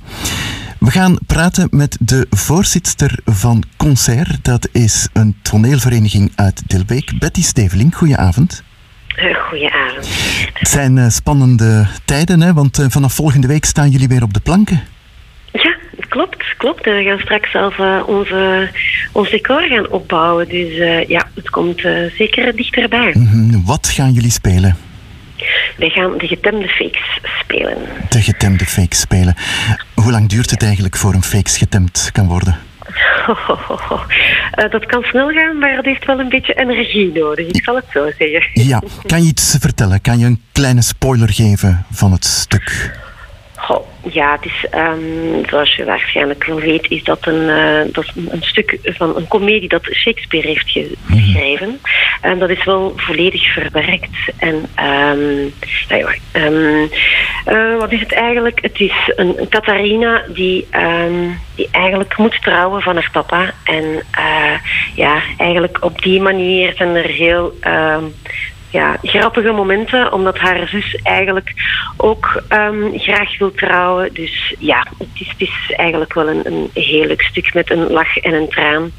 [0.80, 4.46] We gaan praten met de voorzitter van Concert.
[4.46, 7.20] Dat is een toneelvereniging uit Dilbeek.
[7.20, 8.64] Betty Steveling, goedenavond.
[9.08, 10.08] Eh, Goedenavond.
[10.54, 12.54] Het zijn eh, spannende tijden, hè?
[12.54, 14.82] want eh, vanaf volgende week staan jullie weer op de planken.
[16.14, 16.88] Klopt, klopt.
[16.88, 18.70] En we gaan straks zelf eh, onze,
[19.12, 20.50] ons decor gaan opbouwen.
[20.50, 23.14] Dus eh, ja, het komt eh, zeker dichterbij.
[23.18, 24.78] Mhm, Wat gaan jullie spelen?
[25.78, 27.78] Wij gaan de getemde fakes spelen.
[28.10, 29.36] De getemde fakes spelen.
[29.94, 32.58] Hoe lang duurt het eigenlijk voor een fakes getemd kan worden?
[34.72, 37.48] Dat kan snel gaan, maar het heeft wel een beetje energie nodig.
[37.48, 38.44] Ik zal het zo zeggen.
[38.54, 40.02] Ja, kan je iets vertellen?
[40.02, 43.02] Kan je een kleine spoiler geven van het stuk?
[43.64, 48.06] Goh, ja, het is, ehm, zoals je waarschijnlijk wel weet, is dat een, eh, dat
[48.16, 51.80] een, een stuk van een komedie dat Shakespeare heeft ge- geschreven.
[52.22, 54.16] En dat is wel volledig verwerkt.
[54.38, 55.42] En ehm,
[55.88, 56.88] ja, ja, ehm,
[57.46, 58.62] eh, wat is het eigenlijk?
[58.62, 60.68] Het is een, een Catharina die,
[61.56, 63.54] die eigenlijk moet trouwen van haar papa.
[63.64, 64.60] En eh,
[64.96, 67.54] ja, eigenlijk op die manier zijn er heel
[68.74, 71.54] ja, grappige momenten, omdat haar zus eigenlijk
[71.98, 74.14] ook ehm, graag wil trouwen.
[74.14, 77.92] Dus ja, het is, het is eigenlijk wel een, een heel leuk stuk met een
[77.92, 78.92] lach en een traan.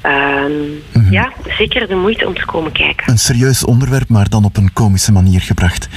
[0.00, 3.10] Ehm, Ja, zeker de moeite om te komen kijken.
[3.10, 5.88] Een serieus onderwerp, maar dan op een komische manier gebracht.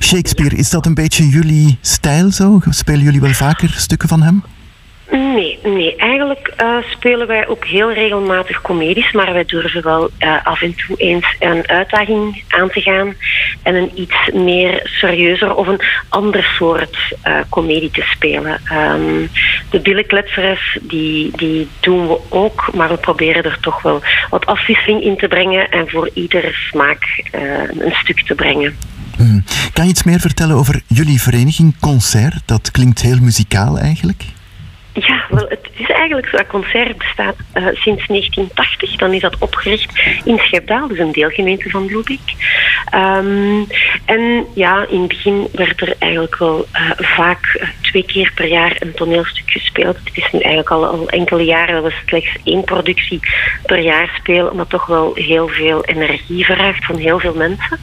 [0.00, 2.60] Shakespeare, is dat een beetje jullie stijl zo?
[2.70, 4.42] Spelen jullie wel vaker stukken van hem?
[5.10, 5.96] Nee, nee.
[5.96, 10.74] Eigenlijk eh, spelen wij ook heel regelmatig comedies, maar wij durven wel eh, af en
[10.74, 13.14] toe eens een uitdaging aan te gaan
[13.62, 18.60] en een iets meer serieuzer of een ander soort eh comedie te spelen.
[18.64, 19.26] Ehm,
[19.70, 24.00] de billenkletsers, die, die doen we ook, maar we proberen er toch wel
[24.30, 27.22] wat afwisseling in te brengen en voor ieder smaak
[27.78, 28.76] een stuk te brengen.
[29.18, 29.40] Mhm.
[29.72, 32.34] Kan je iets meer vertellen over jullie vereniging Concert?
[32.44, 34.24] Dat klinkt heel muzikaal eigenlijk.
[35.06, 36.36] Ja, wel, het is eigenlijk zo.
[36.48, 38.96] Concert bestaat eh, sinds 1980.
[38.96, 42.20] Dan is dat opgericht in Schepdaal, dus een deelgemeente van Bloebeek.
[42.90, 43.62] Ehm,
[44.04, 48.46] en ja, in het begin werd er eigenlijk wel eh, vaak eh, twee keer per
[48.46, 49.96] jaar een toneelstuk gespeeld.
[50.04, 53.20] Het is nu eigenlijk al, al enkele jaren dat we slechts één productie
[53.66, 57.78] per jaar spelen, maar toch wel heel veel energie vraagt van heel veel mensen.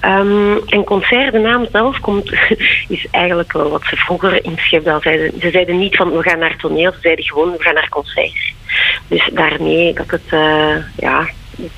[0.00, 2.32] Ehm, en concert, de naam zelf, komt,
[2.88, 5.40] is eigenlijk wel wat ze vroeger in Schepdaal zeiden.
[5.40, 8.54] Ze zeiden niet van we gaan naar toneel, ze zeiden gewoon we gaan naar concert.
[9.08, 11.28] Dus daarmee dat het, eh, ja,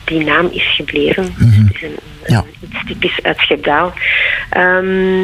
[0.05, 1.35] die naam is gebleven.
[1.73, 1.97] Is een,
[2.27, 2.45] Ja.
[2.61, 3.93] iets typisch uit Schepdaal.
[4.51, 5.23] Ehm,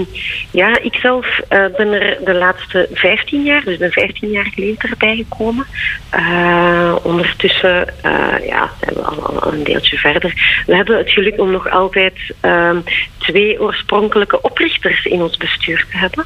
[0.51, 4.91] ja, ik zelf eh, ben er de laatste 15 jaar, dus ben 15 jaar geleden
[4.91, 5.67] erbij gekomen.
[6.11, 10.63] Eh, ondertussen eh, ja, zijn we al, een deeltje verder.
[10.67, 12.79] We hebben het geluk om nog altijd ehm,
[13.19, 16.25] twee oorspronkelijke oprichters in ons bestuur te hebben.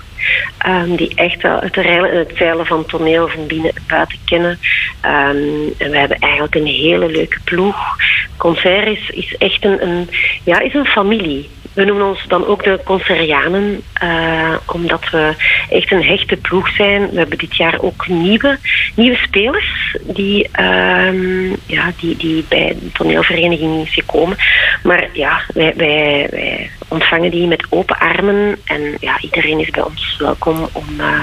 [0.59, 4.59] Ehm, die echt het reilen en van toneel van binnen en buiten kennen.
[5.01, 5.37] En
[5.79, 7.77] we hebben eigenlijk een hele leuke ploeg.
[8.37, 10.11] Concert is, is echt een, een,
[10.45, 11.49] ja, is een familie.
[11.73, 15.35] we noemen ons dan ook de Concerianen, eh, omdat we
[15.71, 17.11] echt een hechte ploeg zijn.
[17.11, 18.59] We hebben dit jaar ook nieuwe,
[18.95, 24.37] nieuwe spelers die, ehm, ja, die, die bij de toneelvereniging is gekomen.
[24.83, 29.83] Maar ja, wij, wij, wij ontvangen die met open armen en ja, iedereen is bij
[29.83, 31.21] ons welkom om, eh,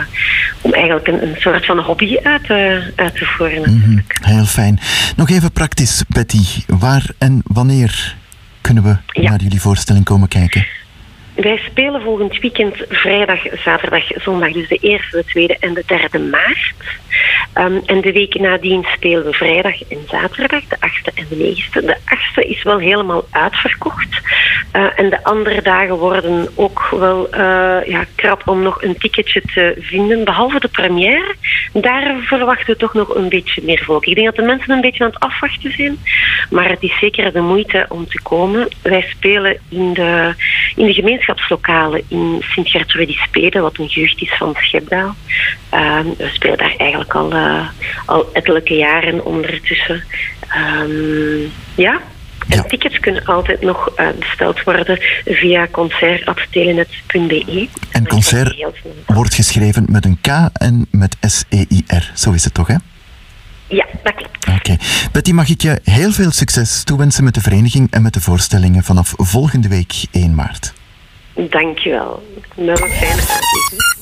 [0.61, 3.61] om eigenlijk een, een soort van hobby uit, te uit te voeren.
[3.61, 4.79] Mhm, Heel fijn.
[5.15, 6.43] Nog even praktisch, Betty.
[6.67, 8.15] Waar en wanneer
[8.65, 10.65] kunnen we naar jullie voorstelling komen kijken?
[11.35, 16.19] Wij spelen volgend weekend vrijdag, zaterdag, zondag, dus de eerste, de tweede en de derde
[16.19, 16.73] maart.
[17.57, 21.85] Um, en de week nadien spelen we vrijdag en zaterdag, de achtste en de negende.
[21.85, 24.21] De achtste is wel helemaal uitverkocht.
[24.73, 29.41] Uh, en de andere dagen worden ook wel uh, ja, krap om nog een ticketje
[29.41, 30.23] te vinden.
[30.23, 31.35] Behalve de première,
[31.73, 34.05] daar verwachten we toch nog een beetje meer volk.
[34.05, 35.97] Ik denk dat de mensen een beetje aan het afwachten zijn.
[36.49, 38.67] Maar het is zeker de moeite om te komen.
[38.81, 40.33] Wij spelen in de,
[40.75, 40.93] in de
[41.25, 45.15] gemeenschapslokalen in Sint-Gertrudis-Spede, wat een jeugd is van Schepdaal.
[45.73, 47.67] Uh, we spelen daar eigenlijk al, uh,
[48.05, 50.03] al ettelijke jaren ondertussen.
[50.81, 52.01] Um, ja.
[52.49, 57.67] En tickets kunnen altijd nog uh, besteld worden via concert.telenet.be.
[57.91, 58.65] En concert
[59.05, 62.11] wordt geschreven met een K en met S-E-I-R.
[62.13, 62.75] Zo is het toch, hè?
[63.67, 64.47] Ja, dat klopt.
[64.47, 64.57] Oké.
[64.57, 64.79] Okay.
[65.11, 68.83] Betty, mag ik je heel veel succes toewensen met de vereniging en met de voorstellingen
[68.83, 70.73] vanaf volgende week 1 maart.
[71.35, 72.23] Dankjewel.
[72.55, 73.93] Nog een fijne avond.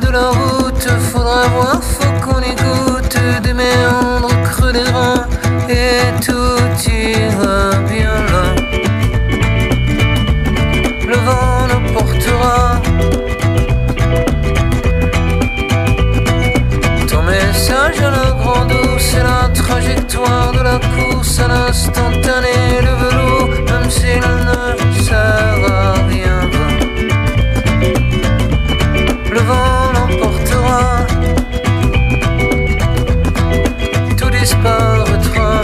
[0.00, 2.07] de la route, faudra voir,
[21.68, 26.40] l'instantané, le velours, même s'il ne sert à rien.
[29.30, 31.06] Le vent l'emportera,
[34.16, 35.60] tout disparaîtra.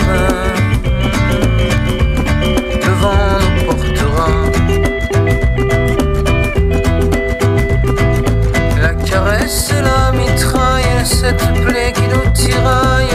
[2.87, 4.29] Le vent l'emportera.
[8.83, 13.14] La caresse et la mitraille, cette plaie qui nous tiraille,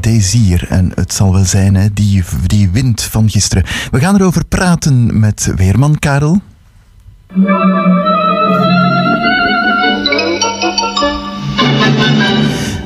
[0.00, 0.66] Désir.
[0.68, 3.64] En het zal wel zijn, hè, die, die wind van gisteren.
[3.90, 6.40] We gaan erover praten met Weerman Karel.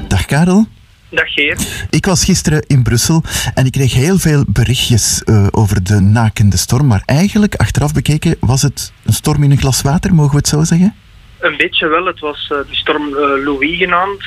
[0.08, 0.66] Dag Karel.
[1.08, 1.86] Dag Geert.
[1.90, 3.22] Ik was gisteren in Brussel
[3.54, 6.86] en ik kreeg heel veel berichtjes eh, over de nakende storm.
[6.86, 10.48] Maar eigenlijk, achteraf bekeken, was het een storm in een glas water, mogen we het
[10.48, 10.94] zo zeggen?
[11.40, 12.06] Een beetje wel.
[12.06, 14.22] Het was uh, de storm uh, Louis genaamd.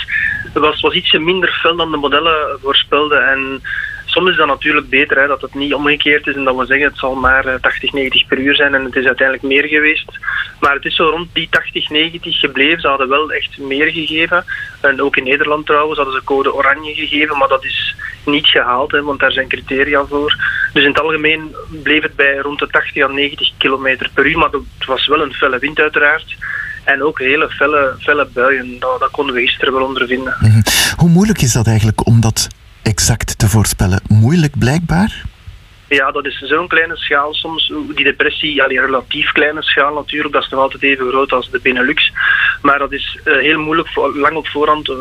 [0.54, 3.28] Was, was ietsje minder fel dan de modellen voorspelden.
[3.28, 3.62] En
[4.06, 6.88] soms is dat natuurlijk beter, hè, dat het niet omgekeerd is en dat we zeggen
[6.88, 10.20] het zal maar 80, 90 per uur zijn en het is uiteindelijk meer geweest.
[10.60, 12.82] Maar het is zo rond die 80, 90 gebleven.
[12.82, 14.46] Ze hadden wel echt meer gegeven.
[14.82, 18.91] En ook in Nederland trouwens hadden ze code oranje gegeven, maar dat is niet gehaald,
[18.91, 20.36] hè, want daar zijn criteria voor.
[20.74, 24.38] Dus in het algemeen bleef het bij rond de 80 à 90 km per uur,
[24.38, 26.36] maar het was wel een felle wind uiteraard.
[26.86, 30.36] En ook hele felle, felle buien, dat, konden we gisteren wel ondervinden.
[30.40, 30.64] -hmm.
[30.96, 32.48] Hoe moeilijk is dat eigenlijk om dat
[32.82, 34.02] exact te voorspellen?
[34.08, 35.24] Moeilijk blijkbaar?
[35.88, 37.74] Ja, dat is zo'n kleine schaal soms.
[37.96, 41.60] Die depressie, die relatief kleine schaal natuurlijk, dat is nog altijd even groot als de
[41.60, 42.12] Benelux.
[42.62, 44.96] Maar dat is uh, heel moeilijk, lang op voorhand uh,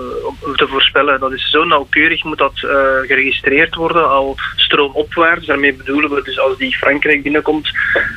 [0.54, 1.20] te voorspellen.
[1.20, 2.70] Dat is zo nauwkeurig, moet dat uh,
[3.06, 5.46] geregistreerd worden, al stroomopwaarts.
[5.46, 7.70] Daarmee bedoelen we, dus als die Frankrijk binnenkomt,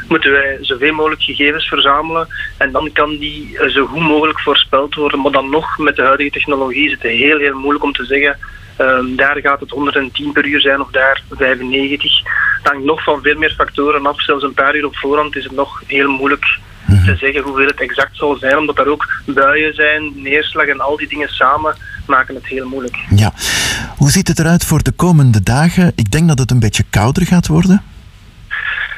[0.08, 2.28] moeten wij zoveel mogelijk gegevens verzamelen.
[2.58, 5.22] En dan kan die zo goed mogelijk voorspeld worden.
[5.22, 8.38] Maar dan nog, met de huidige technologie, is het heel, heel moeilijk om te zeggen
[8.82, 12.18] Um, daar gaat het 110 per uur zijn of daar 95.
[12.58, 14.22] Het hangt nog van veel meer factoren af.
[14.22, 16.60] Zelfs een paar uur op voorhand is het nog heel moeilijk
[17.06, 20.98] te zeggen hoeveel het exact zal zijn, omdat er ook buien zijn, neerslag en al
[20.98, 21.76] die dingen samen
[22.08, 22.98] maken het heel moeilijk.
[23.10, 23.34] Ja.
[23.98, 25.92] Hoe ziet het eruit voor de komende dagen?
[25.96, 27.84] Ik denk dat het een beetje kouder gaat worden.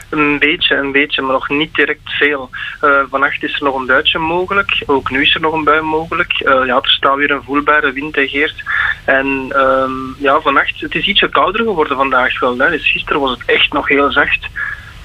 [0.10, 2.49] Een beetje, een beetje, maar nog niet direct veel.
[2.82, 4.84] Uh, vannacht is er nog een buitje mogelijk.
[4.86, 6.41] Ook nu is er nog een bui mogelijk.
[6.41, 8.64] Uh, ja, er staat weer een voelbare wind, hè, Geert.
[9.05, 12.57] En um, ja, vannacht, het is ietsje kouder geworden vandaag wel.
[12.57, 12.70] Hè.
[12.70, 14.47] Dus gisteren was het echt nog heel zacht.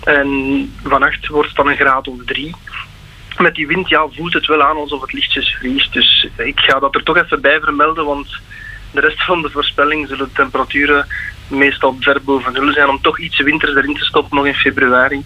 [0.05, 2.55] En vannacht wordt het dan een graad of drie.
[3.39, 5.93] Met die wind ja, voelt het wel aan alsof het lichtjes vriest.
[5.93, 8.29] Dus ik ga dat er toch even bij vermelden, want
[8.91, 11.07] de rest van de voorspelling zullen de temperaturen
[11.55, 15.25] meestal ver boven nul zijn om toch iets winters erin te stoppen nog in februari.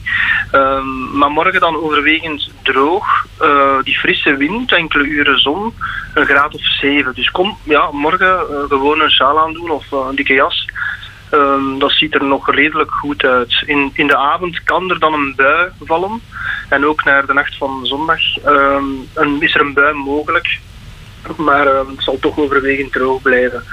[0.52, 5.74] Um, maar morgen dan overwegend droog, uh, die frisse wind, enkele uren zon,
[6.14, 7.14] een graad of 7.
[7.14, 10.68] Dus kom ja, morgen uh, gewoon een sjaal aandoen of uh, een dikke jas.
[11.32, 13.62] Um, dat ziet er nog redelijk goed uit.
[13.66, 16.20] In, in de avond kan er dan een bui vallen.
[16.68, 20.58] En ook naar de nacht van zondag um, een, is er een bui mogelijk.
[21.36, 23.64] Maar het zal toch overwegend droog blijven.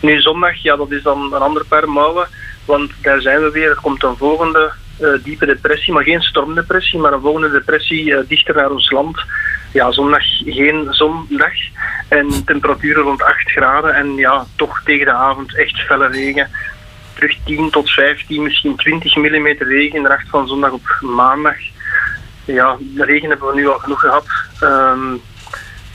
[0.00, 2.28] Nu zondag, ja, dat is dan een ander paar mouwen,
[2.64, 3.70] want daar zijn we weer.
[3.70, 8.18] Er komt een volgende uh, diepe depressie, maar geen stormdepressie, maar een volgende depressie uh,
[8.28, 9.20] dichter naar ons land.
[9.72, 11.52] Ja, zondag geen zondag
[12.08, 16.50] en temperaturen rond 8 graden en ja, toch tegen de avond echt felle regen.
[17.14, 21.56] Terug 10 tot 15, misschien 20 mm regen de nacht van zondag op maandag.
[22.44, 24.26] Ja, de regen hebben we nu al genoeg gehad.
[24.62, 25.20] Um,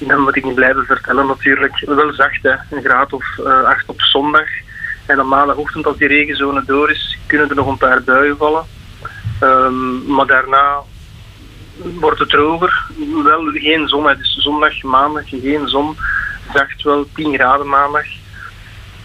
[0.08, 1.84] dan moet ik niet blijven vertellen natuurlijk.
[1.86, 2.56] Wel zacht, hè.
[2.70, 4.48] een graad of uh, 8 op zondag.
[5.06, 8.66] En op maandagochtend, als die regenzone door is, kunnen er nog een paar buien vallen.
[9.42, 10.82] Um, maar daarna
[11.76, 12.86] wordt het droger.
[13.24, 15.98] Wel geen zon, is zondag, maandag geen zon.
[16.54, 18.06] Zacht wel 10 graden maandag.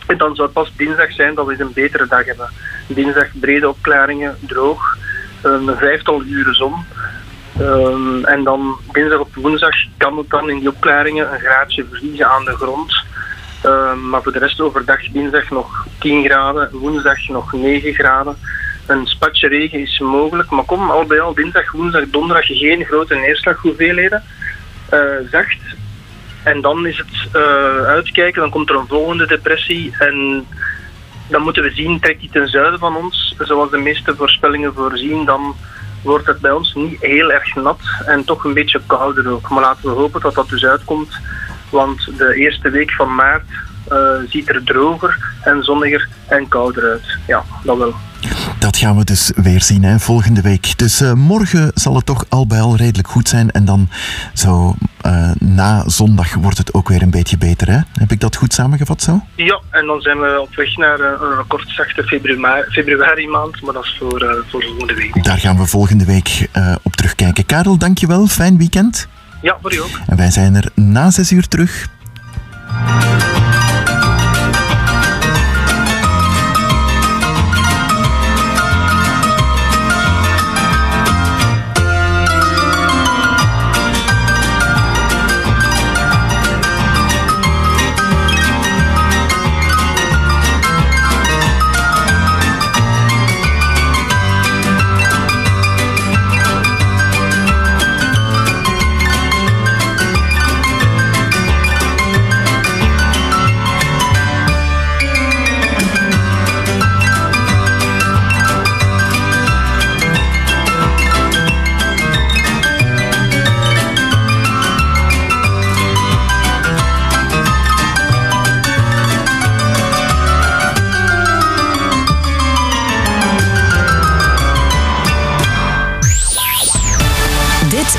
[0.07, 2.51] En dan zou het pas dinsdag zijn dat we een betere dag hebben.
[2.87, 4.97] Dinsdag brede opklaringen, droog.
[5.43, 6.75] Een vijftal uren zon.
[7.61, 12.31] Um, en dan dinsdag op woensdag kan het dan in die opklaringen een graadje vriezen
[12.31, 13.05] aan de grond.
[13.65, 18.37] Um, maar voor de rest overdag dinsdag nog 10 graden, woensdag nog 9 graden.
[18.87, 23.15] Een spatje regen is mogelijk, maar kom al bij al dinsdag, woensdag, donderdag geen grote
[23.15, 24.23] neerslaghoeveelheden.
[24.93, 25.01] Uh,
[25.31, 25.59] zacht.
[26.45, 30.47] En dan is het uh, uitkijken, dan komt er een volgende depressie en
[31.29, 35.25] dan moeten we zien, trekt die ten zuiden van ons, zoals de meeste voorspellingen voorzien,
[35.25, 35.57] dan
[36.03, 39.49] wordt het bij ons niet heel erg nat en toch een beetje kouder ook.
[39.49, 41.17] Maar laten we hopen dat dat dus uitkomt,
[41.71, 43.51] want de eerste week van maart
[43.93, 47.19] uh, ziet er droger en zonniger en kouder uit.
[47.27, 47.95] Ja, dat wel.
[48.59, 50.79] Dat gaan we dus weer zien hè, volgende week.
[50.79, 53.51] Dus uh, morgen zal het toch al bij al redelijk goed zijn.
[53.51, 53.89] En dan
[54.35, 54.75] zo
[55.07, 57.71] uh, na zondag wordt het ook weer een beetje beter.
[57.71, 57.79] Hè?
[57.93, 59.21] Heb ik dat goed samengevat zo?
[59.35, 63.63] Ja, en dan zijn we op weg naar een recordzachte februari, februari maand.
[63.63, 65.25] Maar dat is voor, uh, voor volgende week.
[65.25, 66.49] Daar gaan we volgende week
[66.83, 67.47] op terugkijken.
[67.47, 68.27] Karel, dankjewel.
[68.27, 69.09] Fijn weekend.
[69.43, 70.01] Ja, voor u ook.
[70.07, 71.89] En wij zijn er na zes uur terug.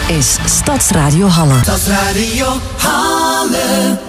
[0.09, 1.61] Is Stadsradio Halle.
[1.61, 3.99] Stadsradio Halle.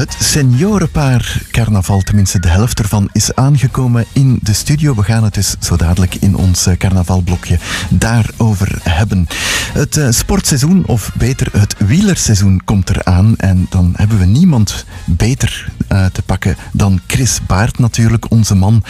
[0.00, 4.94] Het seniorenpaar carnaval, tenminste de helft ervan, is aangekomen in de studio.
[4.94, 7.58] We gaan het dus zo dadelijk in ons eh, carnavalblokje
[7.90, 9.26] daarover hebben.
[9.72, 13.36] Het eh, sportseizoen, of beter het wielerseizoen, komt eraan.
[13.36, 18.84] En dan hebben we niemand beter eh, te pakken dan Chris Baart natuurlijk, onze man.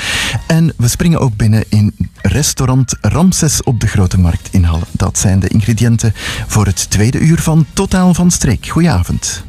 [0.47, 4.85] En we springen ook binnen in restaurant Ramses op de Grote Markt in Halle.
[4.91, 6.15] Dat zijn de ingrediënten
[6.47, 8.67] voor het tweede uur van Totaal van Streek.
[8.67, 9.49] Goedenavond.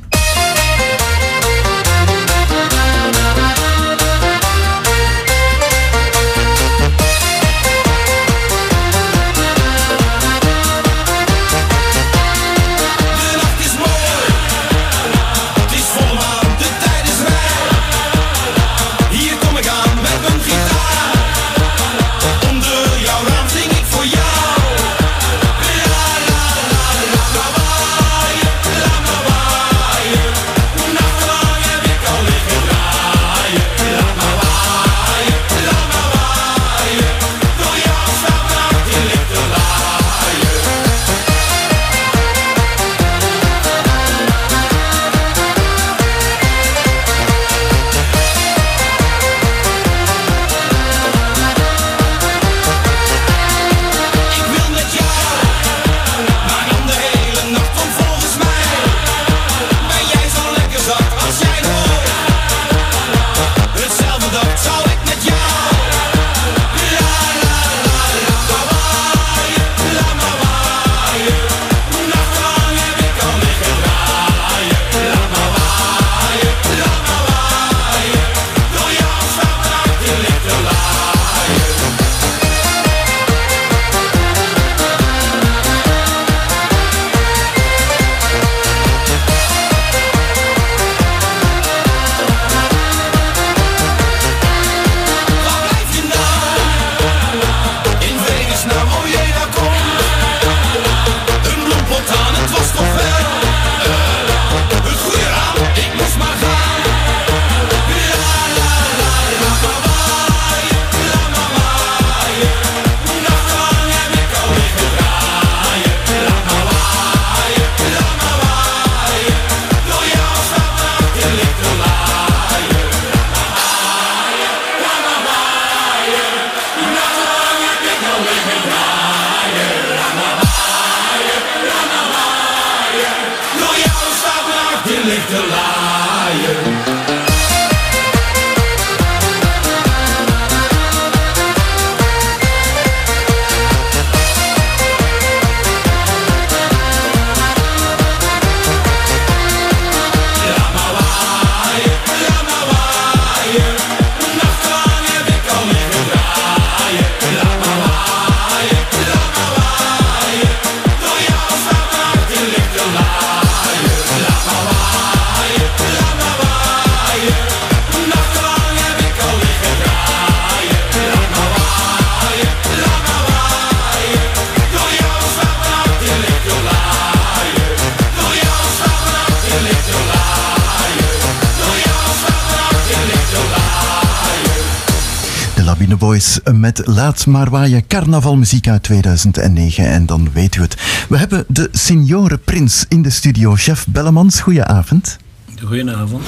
[186.22, 189.86] Boys met Laat maar waaien carnavalmuziek uit 2009.
[189.86, 190.76] En dan weet u het.
[191.10, 193.56] We hebben de Seniorenprins in de studio.
[193.56, 195.18] Chef Bellemans, goedenavond.
[195.64, 196.24] Goedenavond.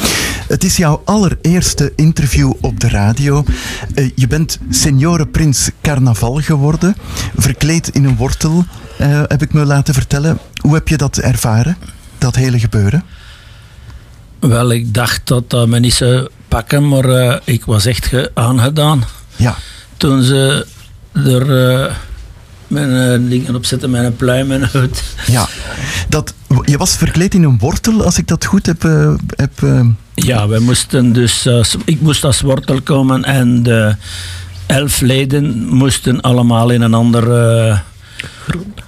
[0.48, 3.44] Het is jouw allereerste interview op de radio.
[3.96, 6.96] Eh, je bent Seniorenprins Carnaval geworden.
[7.38, 8.66] Verkleed in een wortel,
[8.98, 10.38] eh, heb ik me laten vertellen.
[10.62, 11.78] Hoe heb je dat ervaren,
[12.18, 13.04] dat hele gebeuren?
[14.40, 18.32] Wel, ik dacht dat dat me niet zou pakken, maar eh, ik was echt ge-
[18.34, 19.04] aangedaan.
[19.36, 19.56] Ja.
[20.04, 20.66] Toen ze
[21.14, 21.94] er eh,
[22.68, 25.04] mijn eh, dingen op zetten met een pluim en uit.
[25.28, 25.48] Ja,
[26.10, 26.34] dat,
[26.66, 28.84] je was verkleed in een wortel, als ik dat goed heb...
[28.84, 29.52] eh, heb
[30.14, 31.48] Ja, wij moesten dus,
[31.86, 33.96] ik moest als wortel komen en de
[34.66, 37.80] elf leden moesten allemaal in een andere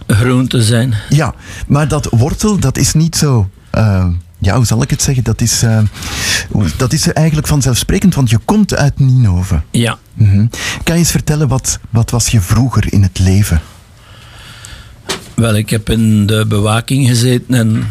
[0.07, 0.93] groente zijn.
[1.09, 1.33] Ja,
[1.67, 3.49] maar dat wortel, dat is niet zo...
[4.45, 5.23] ja, hoe zal ik het zeggen?
[5.23, 5.79] Dat is, eh,
[6.77, 9.61] dat is eigenlijk vanzelfsprekend, want je komt uit Ninove.
[9.71, 9.97] Ja.
[10.13, 10.45] Mhm.
[10.83, 13.61] Kan je eens vertellen, wat, wat was je vroeger in het leven?
[15.35, 17.87] Wel, ik heb in de bewaking gezeten en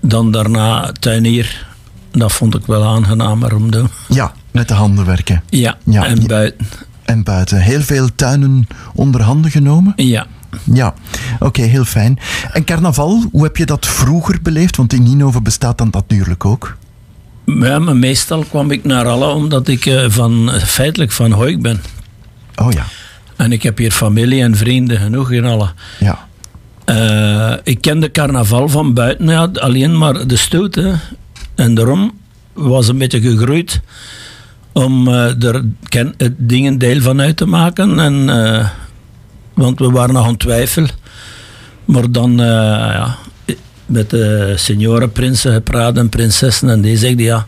[0.00, 1.66] dan daarna tuinier.
[2.10, 3.88] Dat vond ik wel aangenamer om te doen.
[4.08, 5.42] Ja, met de handen werken.
[5.48, 6.66] Ja, Ja, en buiten.
[7.04, 7.58] en buiten.
[7.60, 9.92] Heel veel tuinen onder handen genomen?
[9.96, 10.26] Ja.
[10.72, 10.94] Ja,
[11.38, 12.18] oké, heel fijn.
[12.52, 14.76] En carnaval, hoe heb je dat vroeger beleefd?
[14.76, 16.76] Want in Ninove bestaat dan natuurlijk ook.
[17.44, 21.82] Ja, maar meestal kwam ik naar Alle omdat ik eh, van, feitelijk van Hoik ben.
[22.56, 22.84] Oh ja.
[23.36, 25.68] En ik heb hier familie en vrienden genoeg in Alle.
[25.98, 26.28] Ja.
[26.84, 30.74] Eh, ik kende carnaval van buiten, ja, alleen maar de stoot.
[30.74, 30.92] Hè.
[31.54, 32.12] En daarom
[32.52, 33.80] was een beetje gegroeid
[34.72, 37.98] om eh, er ken, het ding een deel van uit te maken.
[37.98, 38.68] En, eh,
[39.60, 40.86] want we waren nog aan twijfel.
[41.84, 43.16] Maar dan, eh, ja,
[43.86, 46.70] met de seniorenprinsen gepraat en prinsessen.
[46.70, 47.46] En die zeiden, ja,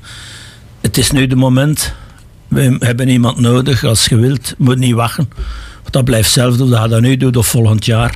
[0.81, 1.95] het is nu de moment.
[2.49, 3.85] We hebben iemand nodig.
[3.85, 5.29] Als je wilt, moet niet wachten.
[5.81, 6.71] Want dat blijft zelf doen.
[6.71, 8.15] Dat gaat dat nu doen of volgend jaar.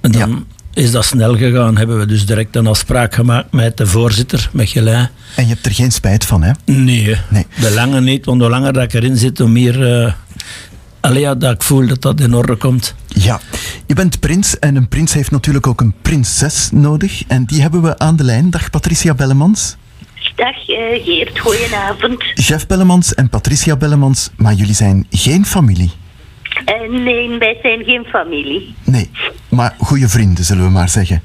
[0.00, 1.76] En dan is dat snel gegaan.
[1.76, 5.10] Hebben we dus direct een afspraak gemaakt met de voorzitter, met Gelijn.
[5.34, 6.52] En je hebt er geen spijt van, hè?
[7.28, 8.24] Nee, de lange niet.
[8.24, 10.02] Want hoe langer dat ik erin zit, hoe meer...
[10.04, 10.12] eh
[11.06, 12.94] allee, ja, dat ik voel dat dat in orde komt.
[13.08, 13.40] Ja,
[13.86, 17.22] je bent prins en een prins heeft natuurlijk ook een prinses nodig.
[17.26, 18.50] En die hebben we aan de lijn.
[18.50, 19.76] Dag Patricia Bellemans.
[20.34, 22.24] Dag eh, Geert, goedenavond.
[22.34, 25.90] Chef Bellemans en Patricia Bellemans, maar jullie zijn geen familie.
[26.64, 28.74] Eh, nee, wij zijn geen familie.
[28.84, 29.10] Nee,
[29.48, 31.22] maar goede vrienden, zullen we maar zeggen.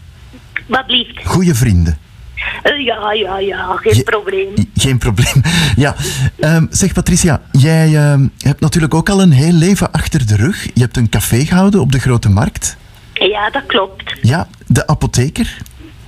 [0.68, 1.20] Wat blieft?
[1.24, 1.98] Goede vrienden.
[2.86, 4.54] Ja, ja, ja, geen probleem.
[4.76, 5.42] Geen probleem.
[5.76, 5.96] Ja,
[6.40, 10.64] ehm, zeg Patricia, jij ehm, hebt natuurlijk ook al een heel leven achter de rug.
[10.74, 12.78] Je hebt een café gehouden op de Grote Markt.
[13.14, 14.18] Ja, dat klopt.
[14.22, 15.58] Ja, de apotheker.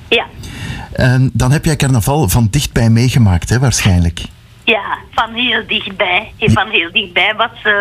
[0.09, 0.25] Ja,
[0.91, 4.21] En dan heb jij carnaval van dichtbij meegemaakt, hè, waarschijnlijk.
[4.63, 6.33] Ja, van heel dichtbij.
[6.39, 7.73] Van heel dichtbij was eh,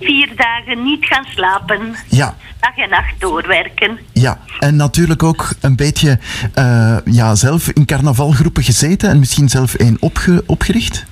[0.00, 1.94] vier dagen niet gaan slapen.
[2.08, 3.98] Ja, Dag en nacht doorwerken.
[4.12, 4.38] ja.
[4.58, 6.18] En natuurlijk ook een beetje
[6.54, 11.06] eh, ja, zelf in carnavalgroepen gezeten en misschien zelf één opge opgericht.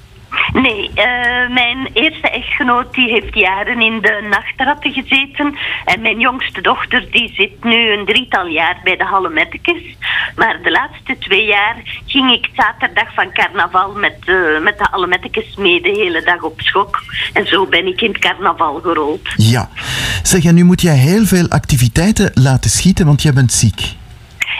[0.52, 5.56] Nee, eh, mijn eerste echtgenoot die heeft jaren in de nachtratten gezeten.
[5.84, 9.82] En mijn jongste dochter die zit nu een drietal jaar bij de Hallemettekes.
[10.36, 15.56] Maar de laatste twee jaar ging ik zaterdag van carnaval met, eh, met de Hallemettekes
[15.56, 17.02] mee de hele dag op schok.
[17.32, 19.28] En zo ben ik in het carnaval gerold.
[19.36, 19.68] Ja.
[20.22, 23.94] Zeg, en nu moet jij heel veel activiteiten laten schieten, want jij bent ziek.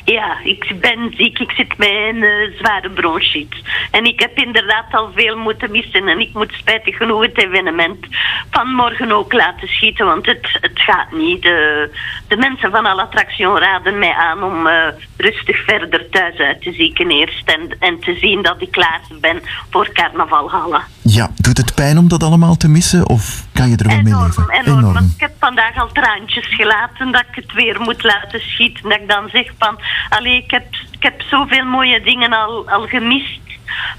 [0.07, 1.39] Ja, ik ben ziek.
[1.39, 3.55] Ik zit met een eh, zware bronchiet.
[3.91, 6.09] En ik heb inderdaad al veel moeten missen.
[6.09, 8.07] En ik moet spijtig genoeg het evenement
[8.51, 10.07] van morgen ook laten schieten.
[10.07, 11.43] Want het, het gaat niet.
[11.43, 11.91] De,
[12.29, 14.75] de mensen van Al Attraction raden mij aan om eh,
[15.17, 17.49] rustig verder thuis uit te zieken eerst.
[17.49, 19.41] En, en te zien dat ik klaar ben
[19.71, 20.83] voor carnavalhallen.
[21.03, 24.23] Ja, doet het pijn om dat allemaal te missen of kan je er wel mee
[24.25, 24.51] leven?
[24.51, 28.83] Enorm, want ik heb vandaag al traantjes gelaten dat ik het weer moet laten schieten.
[28.83, 29.79] Dat ik dan zeg van,
[30.09, 33.41] allee, ik heb, ik heb zoveel mooie dingen al, al gemist.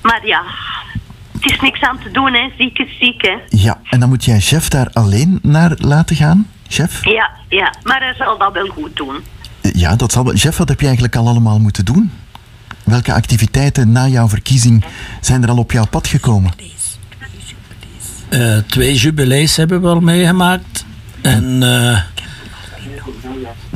[0.02, 0.44] Maar ja,
[1.32, 2.50] het is niks aan te doen, hè.
[2.58, 3.36] Ziek is ziek, hè.
[3.50, 6.48] Ja, en dan moet jij chef daar alleen naar laten gaan?
[6.68, 7.06] Chef?
[7.06, 9.16] Ja, ja, maar hij zal dat wel goed doen.
[9.62, 10.36] Eh, Ja, dat zal wel.
[10.36, 12.12] Chef, wat heb je eigenlijk al allemaal moeten doen?
[12.84, 14.86] Welke activiteiten na jouw verkiezing
[15.22, 16.52] zijn er al op jouw pad gekomen?
[18.30, 20.86] Eh, twee jubilees hebben we al meegemaakt.
[21.22, 22.02] En eh,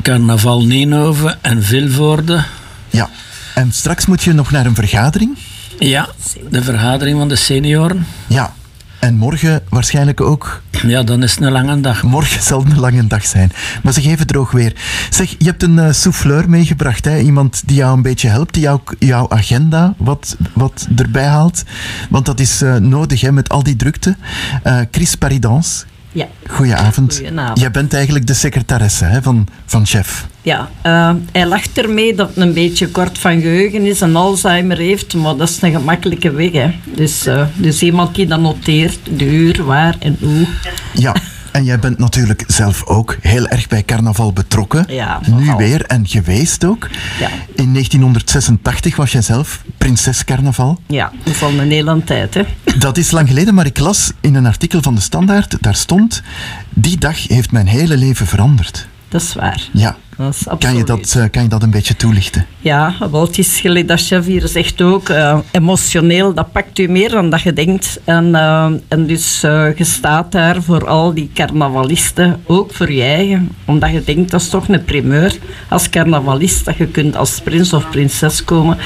[0.01, 2.43] Carnaval Ninove en Vilvoorde.
[2.89, 3.09] Ja,
[3.55, 5.37] en straks moet je nog naar een vergadering?
[5.79, 6.09] Ja,
[6.49, 8.05] de vergadering van de senioren.
[8.27, 8.53] Ja,
[8.99, 10.61] en morgen waarschijnlijk ook.
[10.87, 12.03] Ja, dan is het een lange dag.
[12.03, 13.51] Morgen zal een lange dag zijn.
[13.83, 14.73] Maar zeg even droog weer.
[15.09, 17.19] Zeg, je hebt een eh, souffleur meegebracht, hè?
[17.19, 21.63] Iemand die jou een beetje helpt, die jou, jouw agenda wat, wat erbij haalt.
[22.09, 24.15] Want dat is eh, nodig, hè, met al die drukte.
[24.63, 25.85] Eh, Chris Paridans.
[26.11, 26.27] Ja.
[26.47, 27.15] Goedenavond.
[27.15, 27.59] Goedenavond.
[27.59, 30.27] Jij bent eigenlijk de secretaresse hè, van, van chef.
[30.41, 34.77] Ja, eh, hij lacht ermee dat het een beetje kort van geheugen is en Alzheimer
[34.77, 36.51] heeft, maar dat is een gemakkelijke weg.
[36.51, 36.75] Hè.
[36.95, 40.47] Dus, eh, dus iemand die dat noteert, de uur, waar en hoe.
[40.93, 41.15] Ja,
[41.51, 44.85] en jij bent natuurlijk zelf ook heel erg bij carnaval betrokken.
[44.87, 46.89] Ja, nu weer en geweest ook.
[47.19, 47.29] Ja.
[47.55, 50.79] In 1986 was jij zelf prinses carnaval.
[50.87, 52.33] Ja, dat is al een hele tijd.
[52.33, 52.43] Hè.
[52.77, 56.21] Dat is lang geleden, maar ik las in een artikel van de Standaard, daar stond,
[56.69, 58.87] die dag heeft mijn hele leven veranderd.
[59.09, 59.69] Dat is waar.
[59.71, 59.97] Ja.
[60.21, 62.45] Dat is Kan je, dat, eh, kan je dat een beetje toelichten?
[62.59, 66.87] Ja, wel, het is gelijk dat chef hier zegt ook, eh, emotioneel, dat pakt u
[66.87, 67.99] meer dan dat je denkt.
[68.03, 73.49] En, eh, en dus je staat daar voor al die carnavalisten, ook voor je eigen.
[73.65, 75.37] Omdat je denkt, dat is toch een primeur
[75.69, 78.77] als carnavalist, dat je kunt als prins of prinses komen.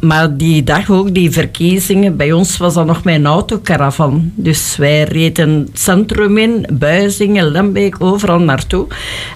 [0.00, 4.32] Maar die dag ook, die verkiezingen, bij ons was dat nog mijn autocaravan.
[4.34, 8.86] Dus wij reden het centrum in, Buizingen, Lembeek, overal naartoe.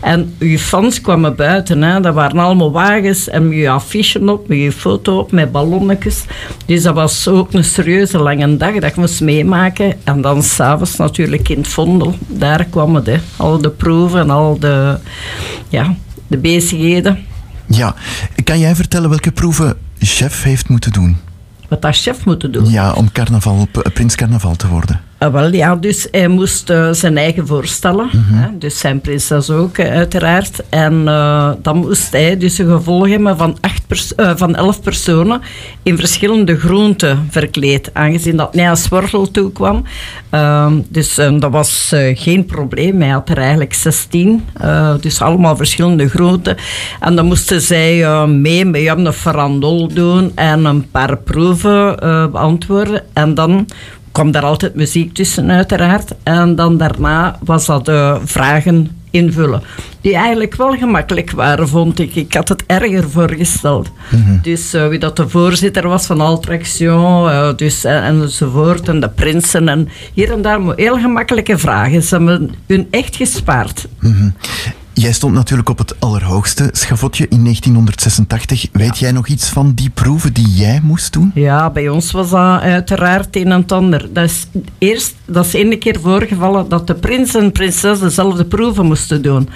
[0.00, 1.82] En uw fans prins kwam buiten.
[1.82, 2.00] Hè.
[2.00, 6.24] Dat waren allemaal wagens en met je affiche op, met je foto op, met ballonnetjes.
[6.66, 9.94] Dus dat was ook een serieuze lange dag dat ik moest meemaken.
[10.04, 12.14] En dan s'avonds natuurlijk in het Vondel.
[12.26, 13.18] Daar kwam het, hè.
[13.36, 14.98] al de proeven en al de,
[15.68, 15.94] ja,
[16.26, 17.18] de bezigheden.
[17.66, 17.94] Ja,
[18.44, 21.16] kan jij vertellen welke proeven chef heeft moeten doen?
[21.68, 22.70] Wat dat chef moeten doen.
[22.70, 25.00] Ja, om carnaval, p- prins carnaval te worden.
[25.18, 28.08] Ah, wel, ja, dus hij moest eh, zijn eigen voorstellen.
[28.12, 30.60] hè, dus zijn prinses ook, eh, uiteraard.
[30.68, 35.40] En eh, dan moest hij dus een gevolg hebben van, acht van elf personen
[35.82, 37.90] in verschillende groenten verkleed.
[37.92, 39.84] Aangezien dat hij als wortel toekwam.
[40.30, 43.00] Ehm, dus eh, dat was geen probleem.
[43.00, 44.44] Hij had er eigenlijk 16.
[44.60, 46.56] eh, dus allemaal verschillende groenten.
[47.00, 51.96] En dan moesten zij mee met ja, een farandol doen en een paar proeven
[52.32, 53.02] beantwoorden.
[53.12, 53.66] En dan
[54.18, 56.14] kwam daar altijd muziek tussen, uiteraard.
[56.22, 59.62] En dan daarna was dat eh, vragen invullen.
[60.00, 62.14] Die eigenlijk wel gemakkelijk waren, vond ik.
[62.14, 63.90] Ik had het erger voorgesteld.
[64.42, 69.08] Dus eh, wie dat de voorzitter was van Altraction, eh dus, en, enzovoort, en de
[69.08, 69.68] prinsen.
[69.68, 72.02] En hier en daar heel gemakkelijke vragen.
[72.02, 73.86] Ze hebben hun echt gespaard.
[74.00, 74.28] Mhm.
[74.98, 78.66] Jij stond natuurlijk op het allerhoogste schavotje in 1986.
[78.72, 81.30] Weet jij nog iets van die proeven die jij moest doen?
[81.34, 84.08] Ja, bij ons was dat uiteraard een en het ander.
[84.12, 84.46] Dat is
[84.78, 89.48] eerst, dat is één keer voorgevallen dat de prins en prinses dezelfde proeven moesten doen.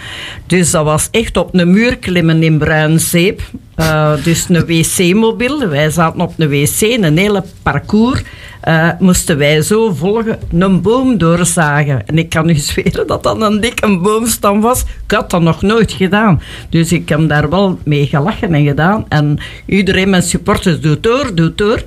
[0.47, 3.43] Dus dat was echt op een muur klimmen in bruin zeep.
[3.75, 5.69] Eh, dus een wc-mobiel.
[5.69, 8.23] Wij zaten op een wc, een hele parcours.
[8.63, 12.07] Eh, moesten wij zo volgen, een boom doorzagen.
[12.07, 14.81] En ik kan u zweren dat dat een dikke boomstam was.
[14.81, 16.43] Ik had dat nog nooit gedaan.
[16.69, 19.05] Dus ik heb daar wel mee gelachen en gedaan.
[19.09, 21.83] En iedereen, mijn supporters, doet door, doet door.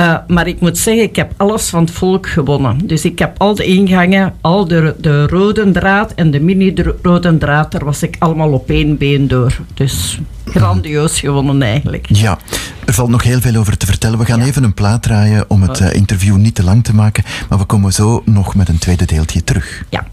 [0.00, 2.86] Eh, maar ik moet zeggen, ik heb alles van het volk gewonnen.
[2.86, 7.72] Dus ik heb al de ingangen, al de, de rode draad en de mini-rode draad,
[7.72, 9.58] daar was ik allemaal op één been door.
[9.74, 12.06] Dus grandioos gewonnen eigenlijk.
[12.08, 12.38] Ja,
[12.84, 14.18] er valt nog heel veel over te vertellen.
[14.18, 17.24] We gaan even een plaat draaien om het eh, interview niet te lang te maken.
[17.48, 19.84] Maar we komen zo nog met een tweede deeltje terug.
[19.88, 20.06] Ja.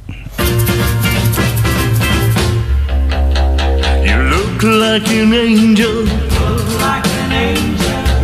[4.04, 6.28] You look like an angel.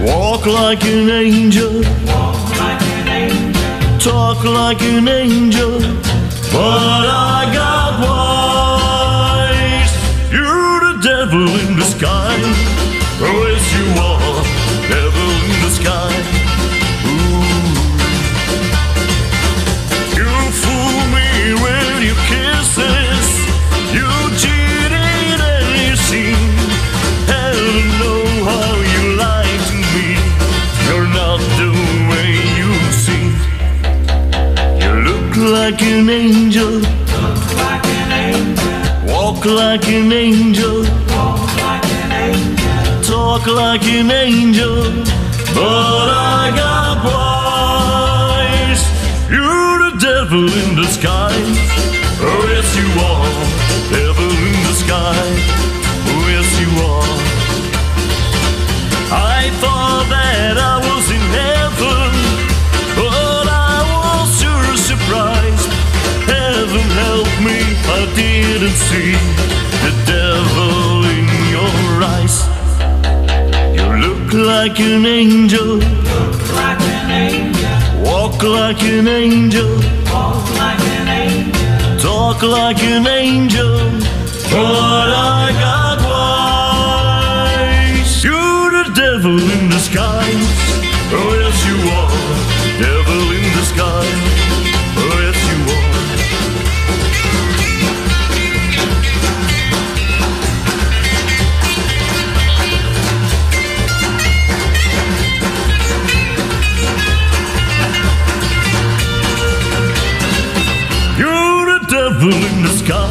[0.05, 1.81] Walk like an angel.
[3.99, 5.79] Talk like an angel.
[6.51, 9.93] But I got wise.
[10.29, 12.57] You're the devil in disguise.
[13.21, 14.22] Yes, you are.
[35.63, 36.81] Look like an angel.
[39.07, 40.83] Walk like an angel.
[43.01, 44.83] Talk like an angel.
[45.55, 48.83] But I got wise.
[49.29, 51.59] You're the devil in disguise.
[52.25, 52.47] Oh,
[68.93, 69.13] see
[69.85, 71.25] the devil in
[71.55, 72.37] your eyes.
[73.75, 75.79] You look like an angel.
[78.07, 79.71] Walk like an angel.
[81.99, 83.73] Talk like an angel.
[84.51, 85.82] But I got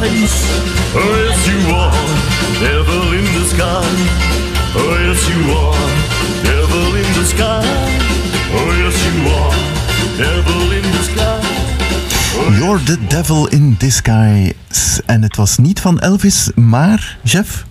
[0.09, 0.43] disguise.
[0.95, 1.91] Oh, yes, you are.
[2.59, 4.03] Devil in disguise.
[4.75, 5.89] Oh, yes, you are.
[6.43, 7.67] Devil in disguise.
[8.53, 9.55] Oh, yes, you are.
[10.17, 11.41] Devil in disguise.
[12.59, 14.53] You're the devil in disguise.
[15.05, 17.65] En het was niet van Elvis, maar, Jeff?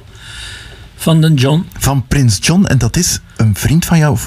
[0.97, 1.67] Van de John.
[1.79, 2.65] Van Prins John.
[2.65, 4.19] En dat is een vriend van jou.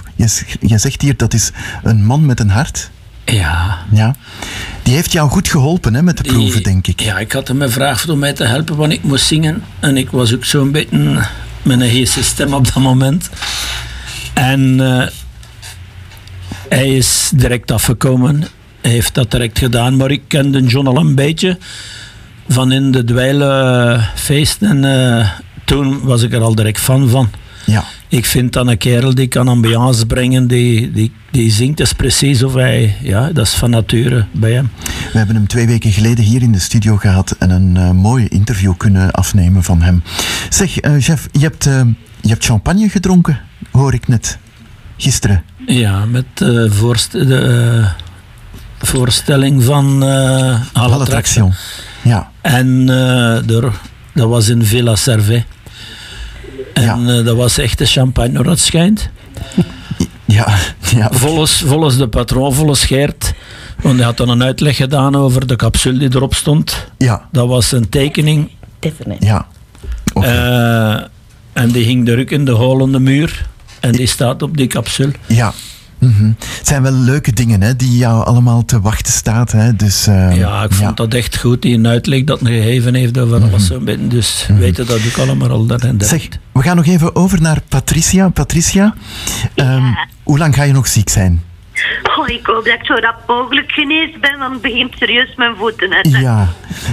[0.60, 1.52] Je zegt hier, dat is
[1.84, 2.90] een man met een hart.
[3.26, 3.78] Ja.
[3.92, 4.16] Ja.
[4.84, 7.00] Die heeft jou goed geholpen hè, met de proeven, denk ik.
[7.00, 9.64] Ja, ik had hem gevraagd om mij te helpen wanneer ik moest zingen.
[9.80, 10.98] En ik was ook zo'n beetje
[11.62, 13.30] met een heese stem op dat moment.
[14.34, 15.08] En eh,
[16.70, 18.44] hij is direct afgekomen.
[18.82, 19.96] Hij heeft dat direct gedaan.
[19.96, 21.58] Maar ik kende John al een beetje
[22.48, 25.30] van in de dweile feesten en eh,
[25.66, 27.30] toen was ik er al direct fan van.
[27.66, 27.84] Ja.
[28.08, 32.44] Ik vind dan een kerel die kan ambiance brengen, die, die, die zingt dus precies
[32.44, 34.70] of hij, ja, dat is van nature bij hem.
[35.12, 38.28] We hebben hem twee weken geleden hier in de studio gehad en een eh, mooi
[38.28, 40.04] interview kunnen afnemen van hem.
[40.50, 40.74] Zeg,
[41.06, 41.82] Jeff, je hebt, eh,
[42.22, 43.40] je hebt champagne gedronken,
[43.72, 44.38] hoor ik net.
[44.98, 45.44] Gisteren.
[45.66, 46.26] Ja, met
[46.68, 47.86] voorst- de
[48.78, 51.54] voorstelling van uh, Attraction.
[52.02, 52.30] Ja.
[52.42, 52.90] En
[53.48, 53.72] er,
[54.14, 55.46] dat was in Villa Servet.
[56.76, 59.10] En eh, dat was echt de champagne naar het schijnt.
[60.26, 60.58] Ja,
[60.96, 61.10] ja.
[61.12, 63.34] Volgens, volgens de patroon, volgens Geert.
[63.82, 66.88] Want hij had dan een uitleg gedaan over de capsule die erop stond.
[66.98, 67.28] Ja.
[67.32, 68.50] Dat was een tekening.
[69.20, 69.48] Ja.
[70.14, 71.04] Eh,
[71.54, 73.46] en die hing druk in de hol in de muur.
[73.80, 75.12] En die staat op die capsule.
[75.26, 75.54] Ja.
[76.00, 76.26] Mhm.
[76.38, 79.52] Het zijn wel leuke dingen hè, die jou allemaal te wachten staat.
[79.52, 79.76] Hè.
[79.76, 81.62] Dus, eh, Ja, ik vond dat echt goed.
[81.62, 83.84] Die een uitleg dat hij gegeven heeft over alles zo.
[84.00, 86.02] Dus weten dat ook allemaal al daarin.
[86.02, 88.30] Zeg, we gaan nog even over naar Patricia.
[88.30, 88.94] Patricia,
[89.56, 89.84] ehm,
[90.24, 91.42] hoe lang ga je nog ziek zijn?
[92.18, 95.56] Oh, ik hoop dat ik zo rap mogelijk genezen ben, want het begint serieus mijn
[95.58, 96.12] voeten uit.
[96.12, 96.48] Ja,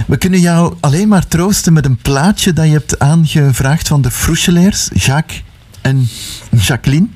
[0.07, 4.11] we kunnen jou alleen maar troosten met een plaatje dat je hebt aangevraagd van de
[4.11, 5.43] Frouchelaars, Jacques
[5.81, 6.07] en
[6.51, 7.07] Jacqueline.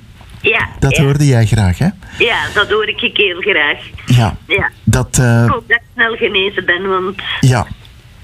[0.50, 1.04] Ja, Dat ja.
[1.04, 1.88] hoorde jij graag, hè?
[2.18, 3.80] Ja, dat hoor ik heel graag.
[4.06, 4.36] Ja.
[4.48, 4.70] Ja.
[4.84, 7.68] Dat, eh, Ik hoop dat ik snel genezen ben, want ja.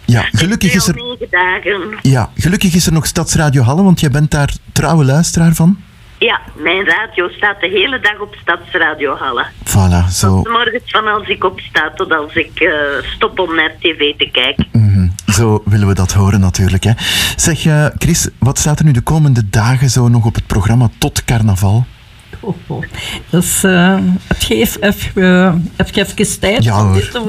[0.06, 0.96] Ja, gelukkig is er,
[1.30, 1.98] dagen.
[2.02, 5.78] ja, gelukkig is er nog Stadsradio Halle, want jij bent daar trouwe luisteraar van.
[6.20, 9.46] Ja, mijn radio staat de hele dag op Stadsradio Halle.
[9.66, 10.42] Voilà, zo.
[10.44, 12.70] S morgens van als ik opsta tot als ik eh,
[13.16, 14.68] stop om naar tv te kijken.
[14.72, 16.84] Mhm, Zo willen we dat horen natuurlijk.
[16.84, 16.92] Hè.
[17.36, 20.90] Zeg, eh, Chris, wat staat er nu de komende dagen zo nog op het programma
[20.98, 21.86] tot carnaval?
[22.44, 22.84] Oh, oh.
[23.30, 23.98] Dus eh,
[24.28, 27.24] heb, je even, heb je even tijd Ja, om dit te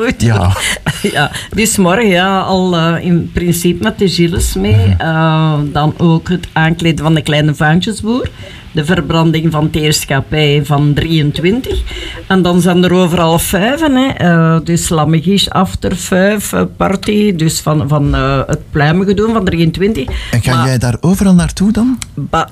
[1.12, 1.30] Ja.
[1.50, 4.86] Dus morgen ja, al eh, in principe met de Gilles mee.
[4.86, 5.00] Mhm.
[5.00, 8.30] Eh, dan ook het aankleden van de kleine vaantjesboer.
[8.74, 11.82] De verbranding van het heerschappij van 23.
[12.26, 13.94] En dan zijn er overal vijven.
[13.96, 14.06] Hè.
[14.08, 17.34] Eh, dus Lammegies after vijf eh, party.
[17.34, 20.06] Dus van, van eh, het pluimige doen van 23.
[20.30, 21.98] En ga Maar- jij daar overal naartoe dan?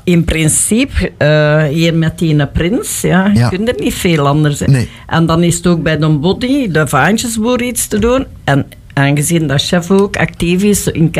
[0.05, 1.12] In principe,
[1.73, 3.51] hier met die prins, ja, Ja.
[3.51, 4.61] je kunt er niet veel anders.
[4.61, 4.66] hè.
[4.66, 4.89] Nee.
[5.07, 8.27] En dan is het ook bij de body, de vaantjesboer, iets te doen.
[8.44, 11.10] En aangezien dat chef ook actief is in,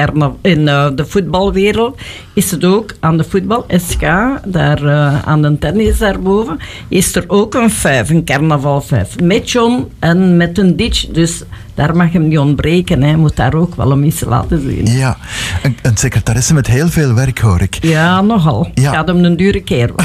[0.43, 2.01] in eh, de voetbalwereld,
[2.35, 4.01] is het ook aan de voetbal SK,
[4.47, 6.59] daar eh, aan de tennis daarboven,
[6.89, 9.21] is er ook een vijf, een carnaval vijf.
[9.21, 11.07] Met John en met een ditch.
[11.07, 11.43] Dus
[11.75, 13.03] daar mag hem niet ontbreken.
[13.03, 14.87] Hij moet daar ook wel een mis laten zien.
[14.97, 15.17] Ja,
[15.63, 17.79] een, een secretaresse met heel veel werk hoor ik.
[17.81, 18.71] Ja, nogal.
[18.75, 18.93] Ja.
[18.93, 19.91] Gaat hem een dure keer.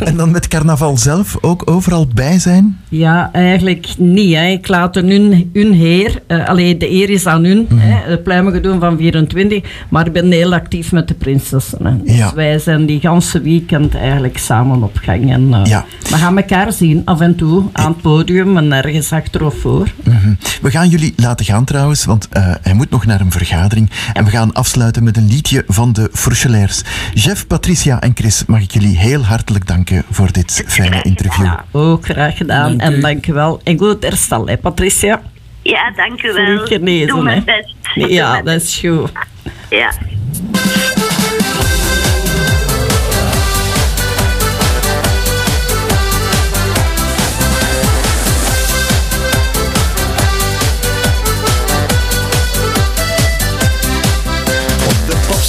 [0.00, 2.78] En dan met carnaval zelf ook overal bij zijn?
[2.88, 4.34] Ja, eigenlijk niet.
[4.34, 4.46] Hè.
[4.46, 7.78] Ik laat hun, hun heer, eh alleen de eer is aan hun, Mhm.
[7.80, 11.86] hè, het pluimen doen van 24, maar ik ben heel actief met de prinsessen.
[11.86, 11.92] Hè.
[12.04, 12.34] Dus Ja.
[12.34, 15.32] wij zijn die ganse weekend eigenlijk samen op gang.
[15.32, 15.84] En, eh, Ja.
[16.10, 19.86] We gaan elkaar zien af en toe aan het podium en ergens achter of voor.
[20.04, 20.32] Mhm.
[20.62, 23.90] We gaan jullie laten gaan trouwens, want eh, hij moet nog naar een vergadering.
[24.12, 26.82] En we gaan afsluiten met een liedje van de Frouchelaars.
[27.14, 31.52] Jeff, Patricia en Chris, mag ik jullie heel hartelijk danken voor dit fijne interview.
[31.70, 33.60] Ook graag gedaan en dank u wel.
[33.64, 35.22] En goed herstel, hè, Patricia.
[35.62, 36.44] Ja, dank u wel.
[36.44, 37.74] Vlug genezen, Doe mijn best.
[37.94, 39.12] Ja, dat is goed.
[39.70, 39.92] Ja.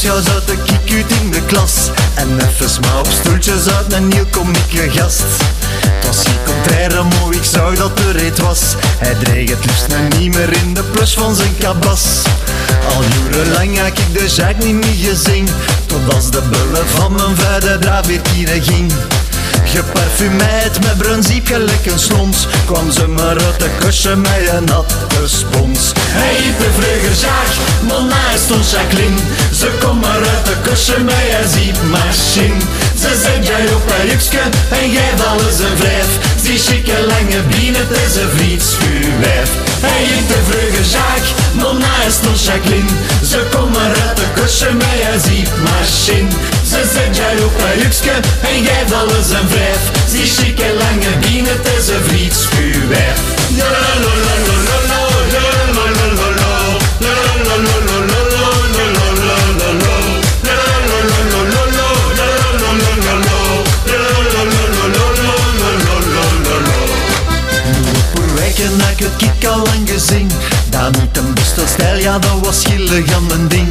[0.02, 1.90] Popshow zat kiek uit in de klas.
[2.16, 5.24] En even sma op stoeltjes uit een nieuw komieke gast.
[5.86, 8.60] Het was contraire mooi, ik zou dat de reet was.
[8.98, 12.22] Hij dreeg het liefst nou niet meer in de plus van zijn kabas.
[12.96, 15.48] Al jarenlang heb ik de Jacques niet meer gezien
[15.86, 18.92] Tot als de bullen van mijn vader daar weer hier ging
[19.74, 22.48] Geparfumeerd met brunziep gelijk een slons.
[22.66, 24.96] Kwam ze maar uit de kusje met een natte
[25.26, 25.92] spons.
[26.00, 27.58] Hij de vleuger Jacques,
[27.88, 29.20] maar naast ons Jacqueline.
[29.60, 32.62] Ze komt maar uit de kusje met een ziepmachine.
[33.02, 36.10] Ze zet jij op een jukske en geeft alles een vijf.
[36.44, 39.50] Die chique lange bienen, het is een vrietschuwijf
[39.86, 42.90] Hij de vleuger Jacques, maar naast ons Jacqueline.
[43.30, 43.40] Ze
[43.74, 46.30] maar uit de kusje met een ziepmachine
[46.72, 48.12] Ze zet jij op een jukske
[48.42, 52.12] en geeft alles een vijf Die chique lange bienen, het is een
[68.36, 70.32] weken heb ik kiek al lang gezien
[70.70, 73.68] Dat niet een beste stijl, ja dat was gillig aan mijn ding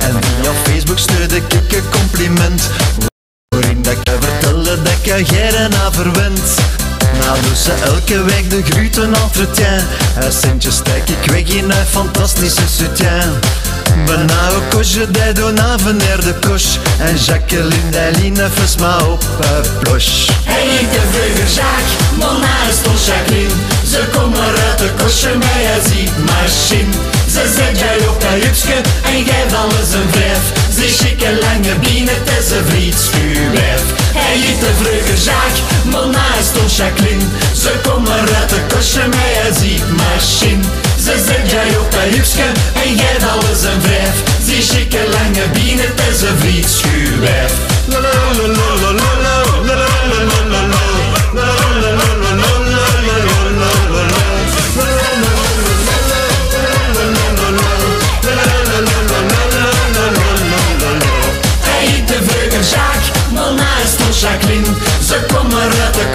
[0.00, 2.62] En Facebook Facebook stuurde ik een compliment.
[3.48, 6.54] Waarin dat ik vertelde dat ik jij na verwend.
[7.20, 9.84] Nou doet ze elke week de groeten entretien.
[10.20, 13.32] Een centje steek ik weg in een fantastische soutien.
[14.06, 16.76] Bijna ook kosje, die doen aveneer de kosh.
[16.98, 18.48] En Jacqueline, die line
[18.80, 20.32] maar op een ploche.
[20.44, 23.54] Hij heet de vleuger Jacques, maar naast stond Jacqueline.
[23.90, 27.13] Ze komen uit de kostje met een ziekmachine.
[27.34, 30.44] Ze zet jij op een hupske en geeft alles een vijf.
[30.76, 33.82] Ze schikke lange bienen, is een vrietschuwwijf.
[34.18, 37.24] Hij heet de vleuger Jacques, maar naast stond Jacqueline.
[37.62, 40.64] Ze komen uit de kostje met een ziekmachine.
[41.04, 42.48] Ze zet jij op een hupske
[42.82, 44.16] en geeft alles een vijf.
[44.46, 46.20] Ze schikke lange bienen, is
[47.86, 49.23] la la la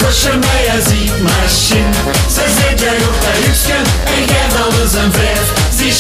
[0.10, 1.98] Tussen mij en die machine.
[2.36, 3.18] Zij zit jij op
[4.16, 5.48] en geeft alles een vijf.
[5.78, 5.94] Die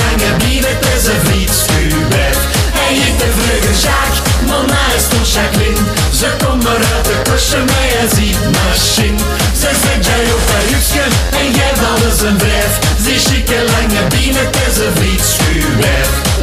[0.00, 2.38] lange bier, het is een vriendschuwbijf.
[2.78, 5.86] Hij heeft de vreugde, Jacques, Mona is toch Jacqueline.
[6.20, 9.18] Ze komt maar uit de kussen, mij en die machine.
[9.60, 11.10] ze zit jij op dat hupsken
[11.40, 12.74] en geeft alles een Ze
[13.04, 16.33] Die chique lange bier, het is een.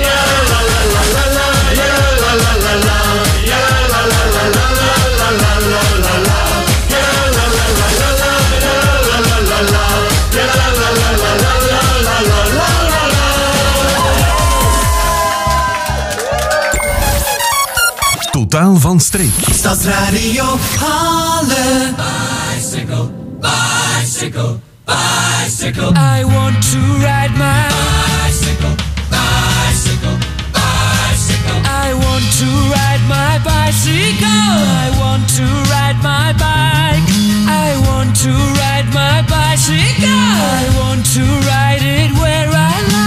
[18.81, 19.33] Van streek.
[19.53, 20.45] Stadsradio
[20.79, 21.93] Halle.
[21.97, 25.91] Bicycle, bicycle, bicycle.
[25.95, 28.75] I want to ride my bicycle,
[29.09, 30.17] bicycle,
[30.57, 31.59] bicycle.
[31.85, 34.49] I want to ride my bicycle.
[34.85, 37.09] I want to ride my bike.
[37.47, 40.09] I want to ride my bicycle.
[40.09, 43.00] I want to ride it where I like.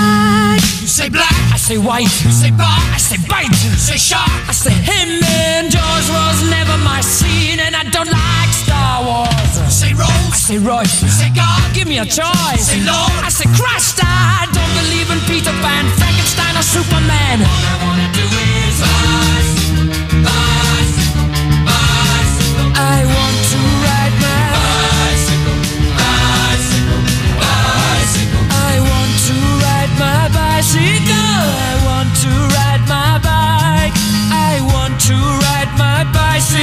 [0.94, 2.06] You say black, I say white.
[2.22, 3.50] you say bar, I say bite.
[3.66, 4.30] you say shark.
[4.46, 9.58] I say him and Jaws was never my scene, and I don't like Star Wars.
[9.58, 11.02] You say I rose, say Royce.
[11.02, 11.74] you say God.
[11.74, 12.70] Give me a choice.
[12.70, 13.10] Say Lord.
[13.26, 13.98] I say Christ.
[14.06, 17.42] I don't believe in Peter Pan, Frankenstein, or Superman.
[17.42, 19.63] All I wanna do is bicycle,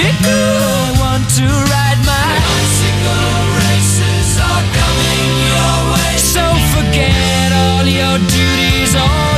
[0.03, 2.41] I want to ride my.
[2.41, 6.17] Bicycle races are coming your way.
[6.17, 9.30] So forget all your duties.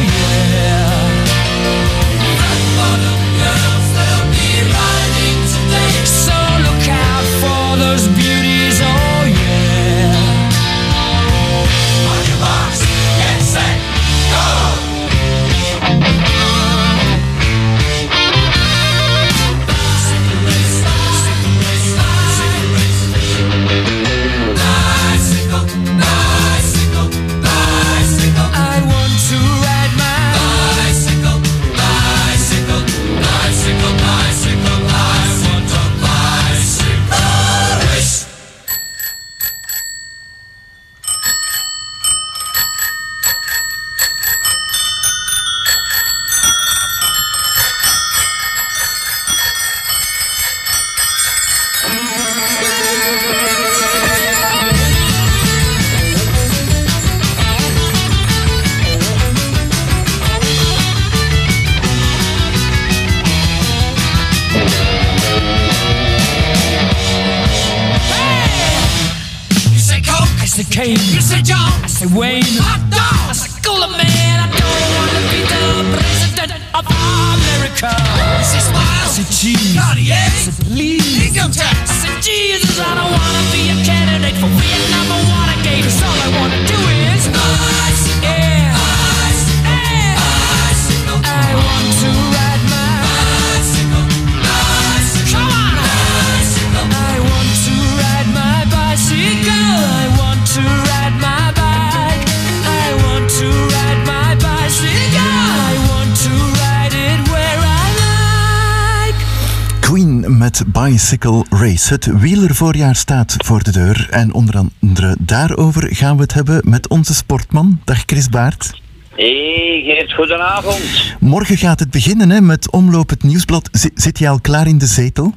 [111.24, 111.94] Bicycle Race.
[111.94, 114.08] Het wielervoorjaar staat voor de deur.
[114.10, 117.82] En onder andere daarover gaan we het hebben met onze sportman.
[117.84, 118.82] Dag Chris Baert.
[119.16, 121.16] Hey Geert, goedenavond.
[121.20, 123.70] Morgen gaat het beginnen hè, met Omloop het Nieuwsblad.
[123.72, 125.34] Z- zit je al klaar in de zetel?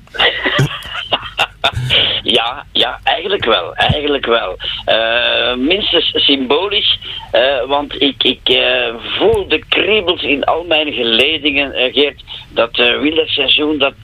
[2.22, 3.74] Ja, ja, eigenlijk wel.
[3.74, 4.56] Eigenlijk wel.
[4.84, 6.98] Eh, minstens symbolisch,
[7.30, 12.24] eh, want ik, ik eh, voel de kriebels in al mijn geledingen, Geert.
[12.48, 13.94] Dat uh, wielerseizoen, dat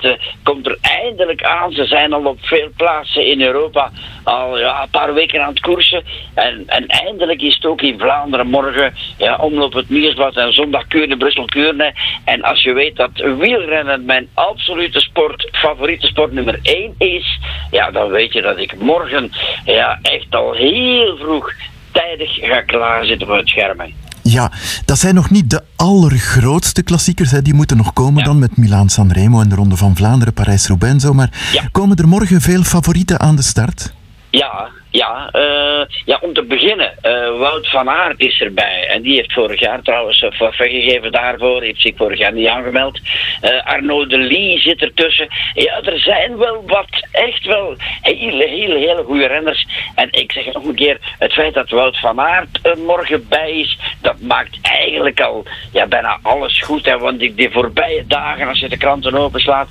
[0.43, 1.73] komt er eindelijk aan.
[1.73, 3.91] Ze zijn al op veel plaatsen in Europa
[4.25, 6.05] al ja, een paar weken aan het koersen.
[6.35, 9.87] En, en eindelijk is het ook in Vlaanderen morgen ja, omloop het
[10.35, 11.93] en zondag Kuurne, Brussel, Kuurne.
[12.25, 17.39] En als je weet dat wielrennen mijn absolute sport, favoriete sport nummer 1 is,
[17.71, 19.31] ja, dan weet je dat ik morgen
[19.65, 21.53] ja, echt al heel vroeg
[21.93, 23.93] tijdig ga klaarzitten voor het schermen.
[24.23, 24.51] Ja,
[24.85, 27.31] dat zijn nog niet de allergrootste klassiekers.
[27.31, 27.43] Hè.
[27.43, 31.13] Die moeten nog komen dan met Milaan Sanremo en de Ronde van Vlaanderen, Parijs-Roubaix zo.
[31.13, 31.31] Maar
[31.73, 33.93] komen er morgen veel favorieten aan de start?
[34.31, 38.87] Ja, ja, eh, ja, om te beginnen, eh, Wout van Aert is erbij.
[38.89, 41.63] En die heeft vorig jaar trouwens een forfait gegeven daarvoor.
[41.63, 43.01] Heeft zich vorig jaar niet aangemeld.
[43.41, 45.29] Eh Arnaud de Lee zit ertussen.
[45.55, 49.67] Ja, er zijn wel wat, echt wel hele, hele, hele goede renners.
[49.95, 53.53] En ik zeg nog een keer, het feit dat Wout van Aert er morgen bij
[53.53, 56.87] is, dat maakt eigenlijk al ja, bijna alles goed.
[56.87, 59.69] Hè, want die, die voorbije dagen, als je de kranten openslaat,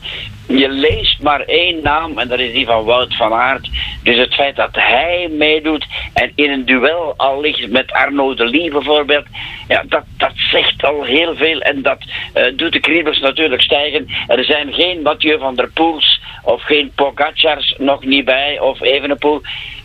[0.47, 3.69] je leest maar één naam en dat is die van Wout van Aert.
[4.03, 8.45] Dus het feit dat hij meedoet en in een duel al ligt met Arno de
[8.45, 9.25] Lee bijvoorbeeld,
[9.67, 11.97] ja, dat, dat zegt al heel veel en dat
[12.33, 14.07] eh, doet de kriebels natuurlijk stijgen.
[14.27, 19.41] Er zijn geen Mathieu van der Poels of geen Pogacars nog niet bij of Evenepoel.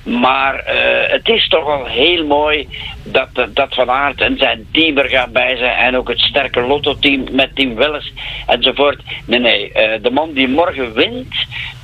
[0.07, 2.69] Maar eh, het is toch wel heel mooi
[3.03, 5.77] dat, dat Van Aert en zijn team er gaat bij zijn.
[5.77, 8.12] En ook het sterke Lotto-team met Team Welles
[8.47, 9.03] enzovoort.
[9.24, 11.35] Nee, nee, eh, de man die morgen wint,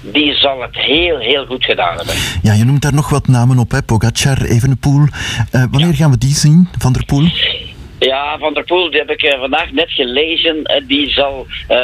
[0.01, 2.15] die zal het heel, heel goed gedaan hebben.
[2.43, 3.83] Ja, je noemt daar nog wat namen op, hè?
[3.83, 5.07] Pogacar, Evenepoel.
[5.51, 7.29] Eh, wanneer gaan we die zien, Van der Poel?
[8.05, 10.65] Ja, Van der Poel, die heb ik eh, vandaag net gelezen.
[10.65, 11.79] eh, die zal eh,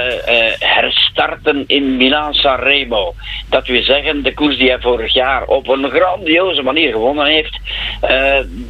[0.59, 3.15] herstarten in Milaan-San Remo.
[3.51, 7.59] Dat wil zeggen, de koers die hij vorig jaar op een grandioze manier gewonnen heeft,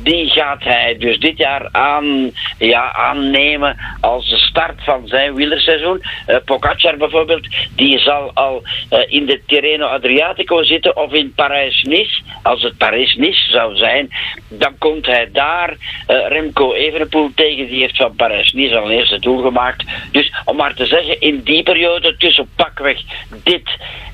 [0.03, 6.03] die gaat hij dus dit jaar aan, ja, aannemen als de start van zijn wielerseizoen.
[6.45, 8.63] Pogacar bijvoorbeeld, die zal al
[9.09, 12.21] in de Tirreno Adriatico zitten of in Parijs-Nice.
[12.43, 14.09] Als het Parijs-Nice zou zijn,
[14.49, 15.77] dan komt hij daar
[16.07, 17.67] Remco Evenepoel tegen.
[17.67, 19.85] Die heeft van Parijs-Nice al een eerste doel gemaakt.
[20.13, 22.99] Dus om maar te zeggen, in die periode tussen pakweg
[23.43, 23.69] dit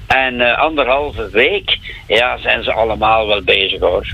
[0.07, 1.79] en eh, anderhalve week,
[2.09, 4.13] ja, zijn ze allemaal wel bezig hoor.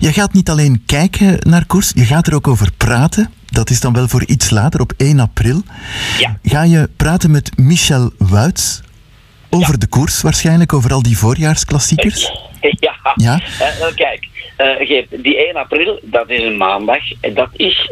[0.00, 3.32] Je gaat niet alleen kijken naar koers, je gaat er ook over praten.
[3.46, 5.62] Dat is dan wel voor iets later, op 1 april.
[6.42, 8.82] Ga je praten met Michel Wuits
[9.50, 12.30] over de koers waarschijnlijk, over al die voorjaarsklassiekers?
[12.60, 13.40] Ja, Ja?
[13.58, 17.90] Eh, kijk, Geert, die 1 april, dat is een maandag, en dat is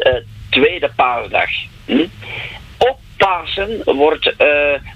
[0.49, 1.49] tweede paasdag.
[1.85, 2.05] Hm?
[2.77, 4.37] Op Pasen wordt eh,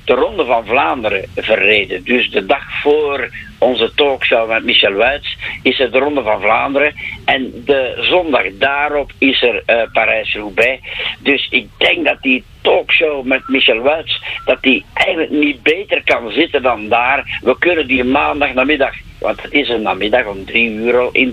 [0.06, 2.04] de Ronde van Vlaanderen verreden.
[2.04, 6.94] Dus de dag voor onze talkshow met Michel Wuits is er de Ronde van Vlaanderen.
[7.26, 10.82] En de zondag daarop is er eh, Parijs-Roubaix.
[11.20, 16.32] Dus ik denk dat die talkshow met Michel Wuits, dat die eigenlijk niet beter kan
[16.32, 17.40] zitten dan daar.
[17.42, 18.94] We kunnen die maandag namiddag
[19.24, 21.32] want het is een namiddag om drie uur al in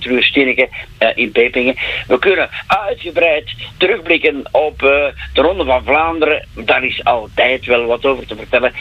[0.98, 1.76] eh in Pepingen.
[2.06, 6.46] We kunnen uitgebreid terugblikken op eh, de Ronde van Vlaanderen.
[6.54, 8.72] Daar is altijd wel wat over te vertellen.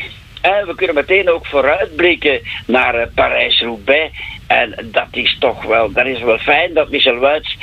[0.41, 4.17] En we kunnen meteen ook vooruitblikken naar eh, Parijs-Roubaix.
[4.47, 7.57] En dat is toch wel, dat is wel fijn dat Michel Wuits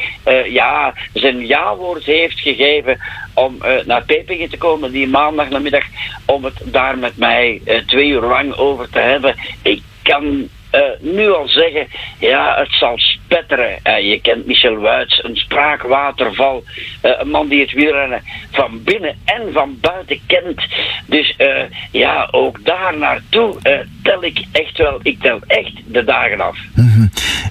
[0.48, 2.98] ja, zijn ja-woord heeft gegeven
[3.35, 5.85] om naar Pepingen te komen die maandag namiddag.
[6.24, 9.35] Om het daar met mij twee uur lang over te hebben.
[9.62, 11.86] Ik kan eh, nu al zeggen,
[12.19, 13.78] ja, het zal spetteren.
[13.82, 16.65] Eh, je kent Michel Wuits, een spraakwaterval.
[17.01, 20.62] eh, een man die het wielrennen van binnen en van buiten kent.
[21.07, 21.36] Dus
[21.90, 23.57] ja, ook daar naartoe
[24.03, 26.57] tel ik echt wel, ik tel echt de dagen af.
[26.74, 27.07] Mhm.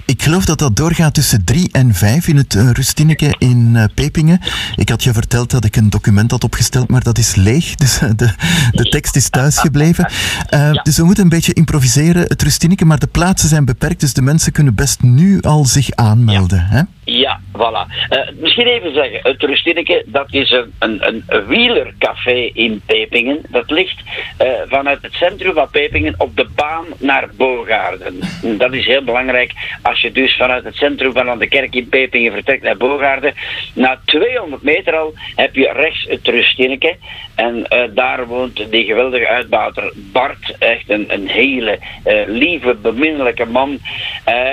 [0.06, 4.39] Ik geloof dat dat doorgaat tussen 3 en 5 in het Rustineke in Pepingen.
[4.76, 7.76] Ik had je verteld dat ik een document had opgesteld, maar dat is leeg.
[7.85, 8.34] Dus de,
[8.72, 10.10] de tekst is thuisgebleven.
[10.49, 12.85] Eh, Dus we moeten een beetje improviseren, het Rustineke.
[12.85, 16.65] Maar de plaatsen zijn beperkt, dus de mensen kunnen best nu al zich aanmelden.
[16.65, 16.81] Hè?
[17.03, 17.86] Ja, Voilà.
[18.10, 23.41] Eh, misschien even zeggen, het Rustineke, dat is een, een, een wielercafé in Pepingen.
[23.49, 24.02] Dat ligt
[24.38, 28.19] eh, vanuit het centrum van Pepingen op de baan naar Bogaarden.
[28.41, 31.90] Hm, dat is heel belangrijk als je dus vanuit het centrum van de kerk in
[31.90, 33.34] Pepingen vertrekt naar Bogaarden.
[33.73, 36.95] Na 200 meter al heb je rechts het Rustineke.
[37.36, 40.56] En eh, daar woont die geweldige uitbater Bart.
[40.60, 41.80] Echt een, een hele
[42.27, 43.80] lieve, beminnelijke man.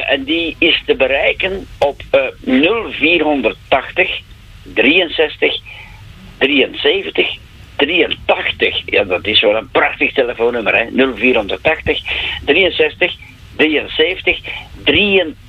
[0.07, 2.03] en die is te bereiken op
[2.41, 4.23] 0 480,
[4.75, 5.61] 63,
[6.39, 7.39] 73,
[7.77, 8.83] 83.
[8.85, 11.15] Ja, dat is wel een prachtig telefoonnummer, hè?
[11.15, 12.01] 0480,
[12.45, 13.17] 63,
[13.57, 14.41] 73,
[14.85, 15.42] 83.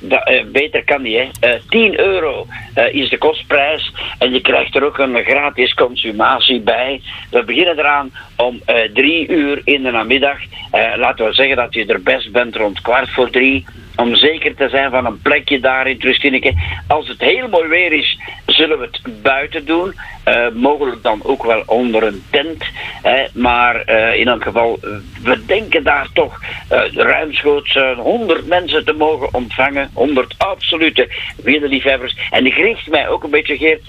[0.00, 1.48] Dat, eh, beter kan niet, hè.
[1.48, 3.92] Eh, 10 euro eh, is de kostprijs.
[4.18, 7.00] En je krijgt er ook een gratis consumatie bij.
[7.30, 10.38] We beginnen eraan om eh 3 uur in de namiddag.
[10.70, 13.64] Eh, laten we zeggen dat je er best bent rond kwart voor drie.
[13.96, 16.54] Om zeker te zijn van een plekje daar in Trustineke.
[16.88, 19.94] Als het heel mooi weer is, zullen we het buiten doen.
[20.24, 22.64] Eh, mogelijk dan ook wel onder een tent.
[23.02, 23.26] Hè.
[23.34, 24.90] Maar eh, in elk geval, eh,
[25.22, 29.90] we denken daar toch eh, ruimschoots eh, 100 mensen te mogen ontvangen.
[29.94, 31.08] 100 absolute
[31.42, 32.16] wielerliefhebbers.
[32.30, 33.82] En ik richt mij ook een beetje, Geert,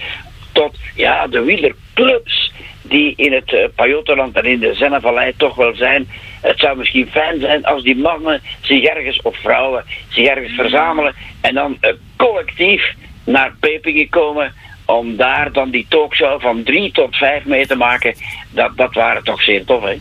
[0.52, 6.08] tot ja, de wielerclubs die in het uh, en in de Zennevallei toch wel zijn.
[6.40, 11.14] Het zou misschien fijn zijn als die mannen zich ergens, of vrouwen, zich ergens verzamelen
[11.40, 14.54] en dan eh, collectief naar Pepingen komen
[14.84, 18.14] om daar dan die talkshow van drie tot vijf mee te maken.
[18.50, 19.96] Dat, dat waren toch zeer tof, hè?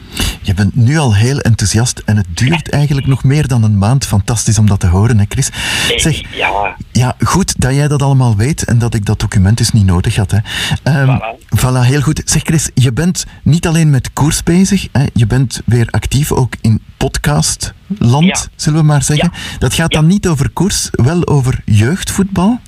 [0.47, 4.05] Je bent nu al heel enthousiast en het duurt eigenlijk nog meer dan een maand.
[4.05, 5.49] Fantastisch om dat te horen, hè Chris?
[5.95, 9.71] Zeg, Ja, ja, goed dat jij dat allemaal weet en dat ik dat document dus
[9.71, 10.31] niet nodig had.
[10.31, 10.37] Hè.
[10.83, 11.17] Ehm,
[11.57, 11.85] voilà.
[11.87, 12.21] heel goed.
[12.25, 16.53] Zeg Chris, je bent niet alleen met koers bezig, hè, je bent weer actief ook
[16.61, 18.45] in podcastland, Ja.
[18.55, 19.31] zullen we maar zeggen.
[19.59, 22.59] Dat gaat dan niet over koers, wel over jeugdvoetbal.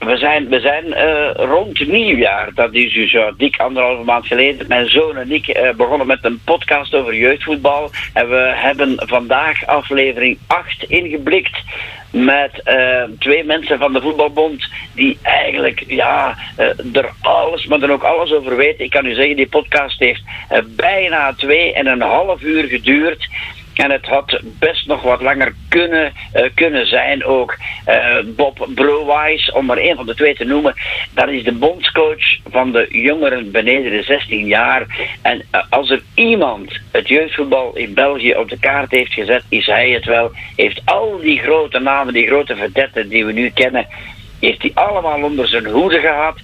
[0.00, 4.66] We zijn, we zijn eh, rond nieuwjaar, dat is dus zo dik anderhalve maand geleden,
[4.68, 7.90] mijn zoon en ik eh, begonnen met een podcast over jeugdvoetbal.
[8.12, 11.62] En we hebben vandaag aflevering 8 ingeblikt
[12.10, 16.36] met eh, twee mensen van de voetbalbond die eigenlijk ja,
[16.92, 18.84] er alles, maar dan ook alles over weten.
[18.84, 20.22] Ik kan u zeggen, die podcast heeft
[20.76, 23.28] bijna twee en een half uur geduurd.
[23.74, 27.56] En het had best nog wat langer kunnen, eh, kunnen zijn ook.
[27.84, 30.74] Eh, Bob Browijs, om maar één van de twee te noemen,
[31.14, 34.86] dat is de bondscoach van de jongeren beneden de 16 jaar.
[35.22, 39.66] En eh, als er iemand het jeugdvoetbal in België op de kaart heeft gezet, is
[39.66, 40.30] hij het wel.
[40.56, 43.86] Heeft al die grote namen, die grote verdetten die we nu kennen,
[44.40, 46.38] heeft hij allemaal onder zijn hoede gehad.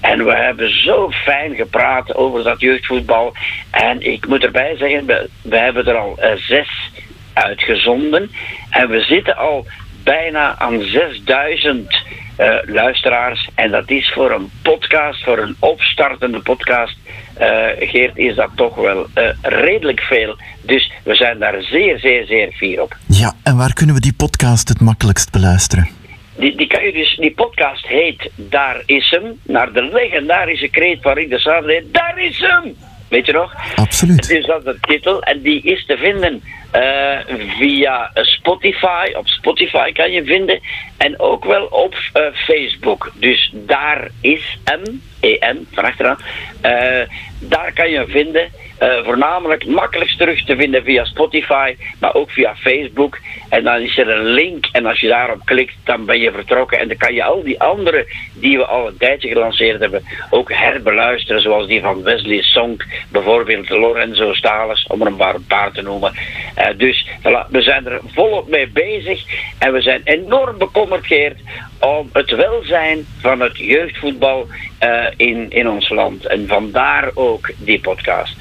[0.00, 3.32] En we hebben zo fijn gepraat over dat jeugdvoetbal.
[3.70, 6.90] En ik moet erbij zeggen, we, we hebben er al eh, zes
[7.32, 8.30] uitgezonden.
[8.70, 9.66] En we zitten al
[10.04, 11.96] bijna aan 6000
[12.36, 13.48] eh, luisteraars.
[13.54, 16.96] En dat is voor een podcast, voor een opstartende podcast,
[17.34, 19.06] eh, Geert, is dat toch wel
[19.42, 20.36] redelijk veel.
[20.62, 22.96] Dus we zijn daar zeer, zeer, zeer fier op.
[23.06, 26.01] Ja, en waar kunnen we die podcast het makkelijkst beluisteren?
[26.36, 29.40] Die, die, kan je dus, die podcast heet Daar is hem.
[29.42, 31.82] Naar de legendarische kreet van Rick de Saar.
[31.92, 32.76] Daar is hem!
[33.12, 33.54] Weet je nog?
[33.74, 34.28] Absoluut.
[34.28, 35.22] Dus dat is de titel.
[35.22, 37.18] En die is te vinden eh,
[37.58, 39.12] via Spotify.
[39.16, 40.60] Op Spotify kan je vinden.
[40.96, 43.12] En ook wel op eh, Facebook.
[43.14, 45.02] Dus daar is hem.
[45.20, 46.18] EM, van achteraan.
[46.60, 47.08] Eh,
[47.40, 48.48] daar kan je hem vinden.
[48.78, 53.18] Eh, voornamelijk makkelijkst terug te vinden via Spotify, maar ook via Facebook.
[53.48, 56.78] En dan is er een link en als je daarop klikt, dan ben je vertrokken.
[56.78, 60.52] En dan kan je al die andere die we al een tijdje gelanceerd hebben, ook
[60.52, 61.42] herbeluisteren.
[61.42, 65.82] Zoals die van Wesley Song, bijvoorbeeld Lorenzo Stalens, om er een paar, een paar te
[65.82, 66.12] noemen.
[66.54, 67.06] Eh, dus
[67.48, 69.24] we zijn er volop mee bezig.
[69.58, 71.40] En we zijn enorm bekommerd, Geert,
[71.82, 74.46] om het welzijn van het jeugdvoetbal
[74.78, 76.26] eh, in, in ons land.
[76.26, 78.36] En vandaar ook die podcast.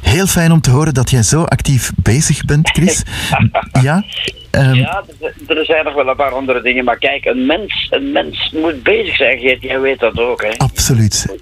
[0.00, 3.02] Heel fijn om te horen dat jij zo actief bezig bent, Chris.
[3.82, 4.04] ja?
[4.50, 7.86] Ehm, Ja, er, er zijn nog wel een paar andere dingen, maar kijk, een mens,
[7.90, 9.62] een mens moet bezig zijn, Geert.
[9.62, 10.56] Jij weet dat ook, hè?
[10.56, 11.36] Absoluut.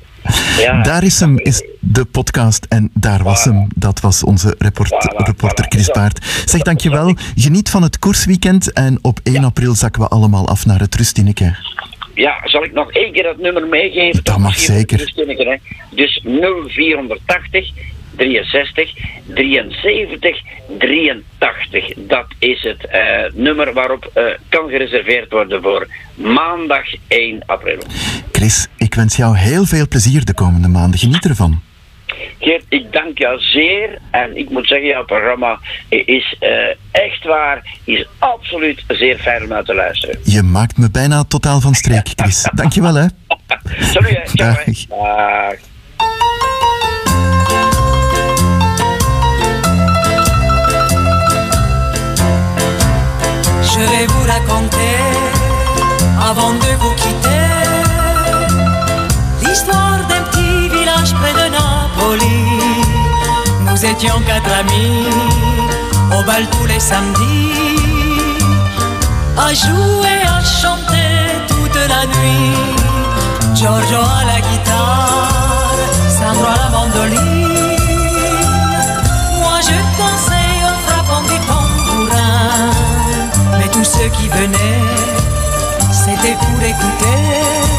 [0.58, 0.82] Ja.
[0.82, 3.66] Daar is hem, is de podcast en daar was hem.
[3.74, 6.24] Dat was onze report, reporter Chris Baart.
[6.44, 10.80] Zeg dankjewel, geniet van het koersweekend en op 1 april zakken we allemaal af naar
[10.80, 11.56] het Rustineke.
[12.14, 14.24] Ja, zal ik nog één keer dat nummer meegeven?
[14.24, 14.98] Dat mag zeker.
[15.90, 17.70] Dus 0480
[18.16, 18.94] 63
[19.34, 20.42] 73
[20.78, 21.92] 83.
[21.96, 23.00] Dat is het eh,
[23.32, 27.78] nummer waarop eh, kan gereserveerd worden voor maandag 1 april.
[28.32, 30.98] Chris, ik wens jou heel veel plezier de komende maanden.
[30.98, 31.68] Geniet ervan.
[32.38, 33.98] Geert, ik dank jou zeer.
[34.10, 35.58] En ik moet zeggen, jouw programma
[35.88, 36.50] is eh,
[36.92, 40.18] echt waar, is absoluut zeer fijn om naar te luisteren.
[40.24, 42.48] Je maakt me bijna totaal van streek, Chris.
[42.54, 43.06] Dankjewel, hè.
[43.80, 44.26] Salut, hè.
[44.34, 44.64] Ciao, hè.
[44.64, 44.86] Dag.
[44.86, 45.68] Dag.
[53.72, 54.98] Je vais vous raconter,
[56.18, 56.99] avant de vous
[64.02, 65.04] étions quatre amis,
[66.18, 67.52] au bal tous les samedis,
[69.36, 71.12] à jouer, à chanter
[71.48, 72.56] toute la nuit.
[73.54, 75.74] Giorgio à la guitare,
[76.08, 77.76] Sandro à la mandoline.
[79.40, 82.70] Moi je dansais en frappant des tambourins.
[83.58, 84.82] Mais tous ceux qui venaient,
[85.92, 87.69] c'était pour écouter.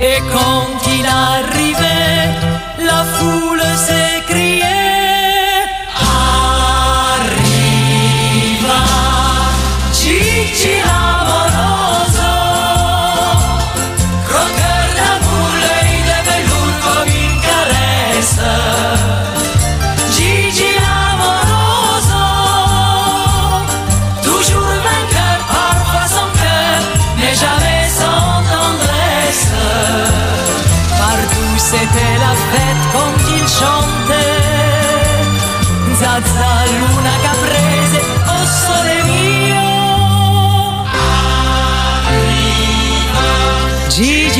[0.00, 2.30] Et quand il arrivait,
[2.86, 3.57] la foule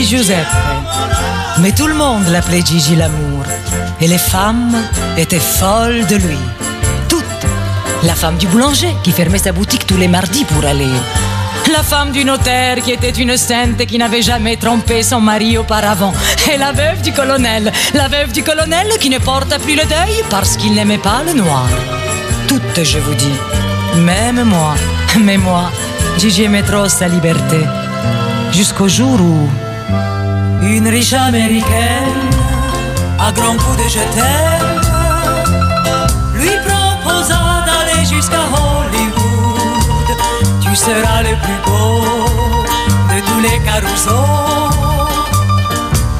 [0.09, 0.47] Giuseppe.
[1.59, 3.45] Mais tout le monde l'appelait Gigi l'amour.
[4.01, 4.75] Et les femmes
[5.19, 6.39] étaient folles de lui.
[7.11, 7.25] Toutes.
[8.05, 10.89] La femme du boulanger qui fermait sa boutique tous les mardis pour aller.
[11.71, 15.59] La femme du notaire qui était une sainte et qui n'avait jamais trompé son mari
[15.59, 16.15] auparavant.
[16.51, 17.71] Et la veuve du colonel.
[17.93, 21.35] La veuve du colonel qui ne porta plus le deuil parce qu'il n'aimait pas le
[21.35, 21.69] noir.
[22.47, 23.39] Toutes, je vous dis.
[23.97, 24.75] Même moi.
[25.21, 25.71] Mais moi,
[26.17, 27.59] Gigi aimait trop sa liberté.
[28.53, 32.31] Jusqu'au jour où Une riche américaine,
[33.19, 33.99] à grands coups de je
[36.39, 40.11] lui proposa d'aller jusqu'à Hollywood.
[40.61, 42.01] Tu seras le plus beau
[43.11, 44.71] de tous les carousaux.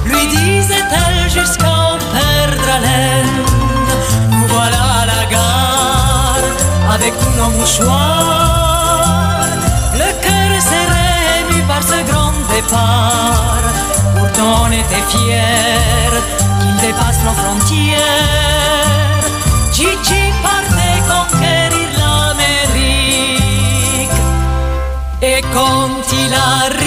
[0.07, 3.37] Lui disait-elle jusqu'à en perdre haleine.
[4.31, 6.47] Nous voilà à la gare
[6.95, 8.18] avec tous nos mouchoirs.
[14.41, 16.21] On était fiers
[16.61, 19.25] qu'il dépasse nos frontières.
[19.73, 22.49] Gigi partait conquérir l'Amérique.
[25.23, 26.78] Et quand il arriva,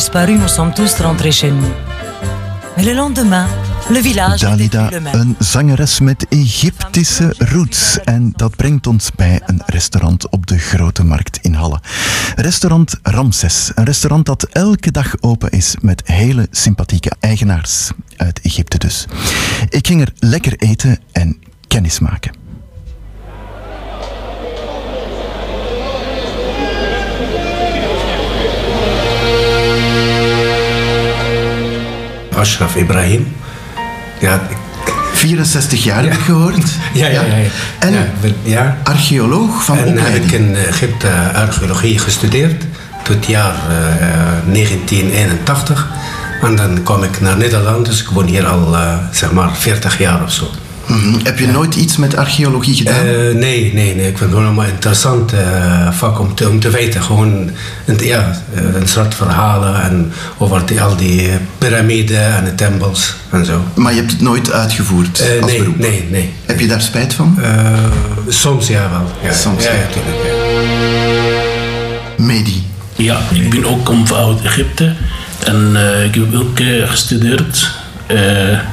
[0.00, 1.72] disparu, nous sommes tous rentrés chez nous.
[2.76, 3.46] Mais le lendemain,
[3.90, 5.20] le village Dalida, plus le même.
[5.20, 7.98] een zangeres met Egyptische roots.
[8.04, 11.80] En dat brengt ons bij een restaurant op de Grote Markt in Halle.
[12.36, 13.72] Restaurant Ramses.
[13.74, 17.90] Een restaurant dat elke dag open is met hele sympathieke eigenaars.
[18.16, 19.06] Uit Egypte dus.
[19.68, 22.39] Ik ging er lekker eten en kennis maken.
[32.40, 33.36] Ashraf Ibrahim.
[34.20, 34.40] Ja,
[35.12, 36.64] 64 jaar heb ik gehoord.
[36.92, 37.36] Ja, ja, ja.
[37.36, 37.48] ja.
[37.78, 37.94] En
[38.42, 40.24] ja, archeoloog van en heb opleiding.
[40.24, 42.64] ik in Egypte archeologie gestudeerd
[43.02, 45.88] tot het jaar eh, 1981.
[46.42, 49.98] En dan kwam ik naar Nederland, dus ik woon hier al eh, zeg maar 40
[49.98, 50.50] jaar of zo.
[50.86, 51.18] Mhm.
[51.22, 53.06] Heb je nooit iets met archeologie gedaan?
[53.06, 54.08] Eh, nee, nee, nee.
[54.08, 57.02] Ik vind het gewoon een interessant eh, vak om te, om te weten.
[57.02, 57.50] Gewoon
[57.84, 61.28] een, ja, eh, een soort verhalen en over die, al die
[61.58, 63.64] piramiden en de tempels en zo.
[63.74, 65.78] Maar je hebt het nooit uitgevoerd als nee, beroep?
[65.78, 66.32] nee, nee.
[66.46, 67.38] Heb je daar spijt van?
[68.28, 69.30] soms ja wel.
[69.30, 69.78] Ja, Soms, ja, ja.
[69.78, 70.32] ja, tuurlijk, ja.
[72.24, 72.66] Medi.
[72.96, 74.94] Ja, ik ben ook om uit Egypte.
[75.44, 77.70] En eh, ik heb ook gestudeerd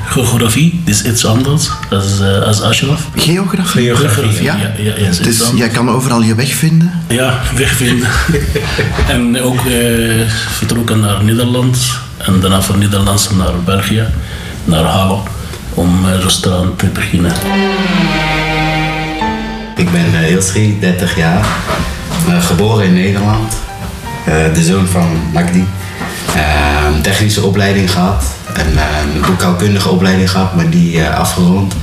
[0.08, 0.82] geografie.
[0.86, 3.08] Dat is iets anders als, eh, als Ashraf.
[3.16, 3.96] Geografie?
[3.96, 4.56] Geografie, ja.
[4.56, 4.72] ja.
[4.78, 5.60] ja, ja, is iets dus anders.
[5.60, 6.92] jij kan overal je weg vinden?
[7.08, 8.10] Ja, wegvinden.
[9.08, 11.78] en ook eh, vertrokken naar Nederland.
[12.18, 14.06] En daarna van Nederlands naar België,
[14.64, 15.20] naar Halle.
[15.74, 17.32] Om een restaurant te beginnen.
[19.76, 21.46] Ik ben Ilsri, 30 jaar.
[22.28, 23.54] Eh, geboren in Nederland.
[24.26, 25.68] Eh, de zoon van Magdi.
[26.36, 28.24] Eh, een technische opleiding gehad.
[28.58, 28.64] Eh,
[29.14, 31.74] een boekhoudkundige opleiding gehad, maar die eh, afgerond.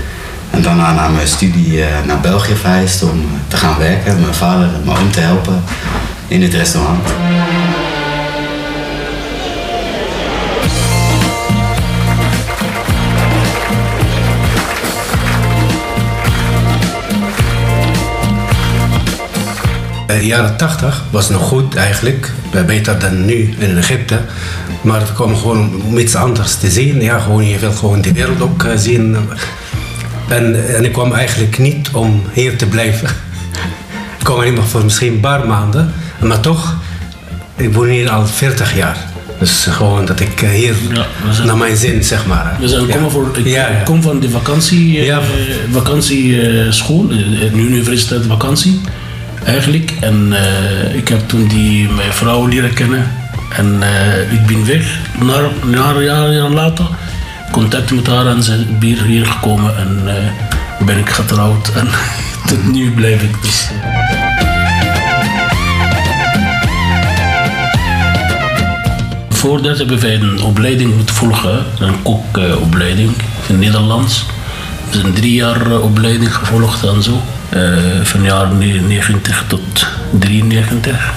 [0.51, 4.21] En daarna na mijn studie eh, naar België verhuisd om te gaan werken.
[4.21, 5.63] Mijn vader en mijn oom te helpen
[6.29, 6.99] in het restaurant.
[20.15, 22.33] In de jaren 80 was het nog goed eigenlijk.
[22.51, 24.19] Eh, Beter dan nu in Egypte.
[24.81, 27.01] Maar we kwamen gewoon om iets anders te zien.
[27.01, 29.17] Ja, gewoon, je wil gewoon de wereld ook eh, zien.
[30.29, 33.09] En, en ik kwam eigenlijk niet om hier te blijven.
[34.19, 35.93] Ik kwam alleen maar voor misschien een paar maanden.
[36.21, 36.77] Maar toch,
[37.57, 38.97] ik woon hier al 40 jaar.
[39.39, 40.75] Dus gewoon dat ik eh, hier
[41.45, 42.57] naar mijn zin, zeg maar.
[42.61, 42.95] We zijn Ja.
[42.95, 45.19] komen voor, ik Ja, kom van de vakantie, eh,
[45.73, 48.81] vakantieschool, eh, een universiteit vakantie
[49.45, 49.93] eigenlijk.
[50.01, 53.11] En eh, ik heb toen die mijn vrouw leren kennen.
[53.57, 54.99] En eh, ik ben weg,
[55.65, 56.87] naar, jaar, jaar later,
[57.51, 59.77] contact met haar en ze is hier, gekomen.
[59.77, 61.89] En eh, ben ik getrouwd en
[62.49, 63.71] tot nu blijf ik dus.
[69.29, 73.13] Voordat hebben wij een opleiding moeten volgen, een kookopleiding
[73.49, 74.27] in Nederlands.
[74.91, 77.23] We hebben drie jaar opleiding gevolgd en zo.
[77.55, 77.61] Eh,
[78.03, 79.87] van jaar 90 tot
[80.19, 81.13] 93.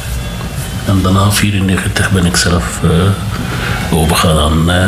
[0.85, 2.89] En daarna 94 ben ik zelf eh
[3.93, 4.71] overgegaan.
[4.71, 4.87] eh.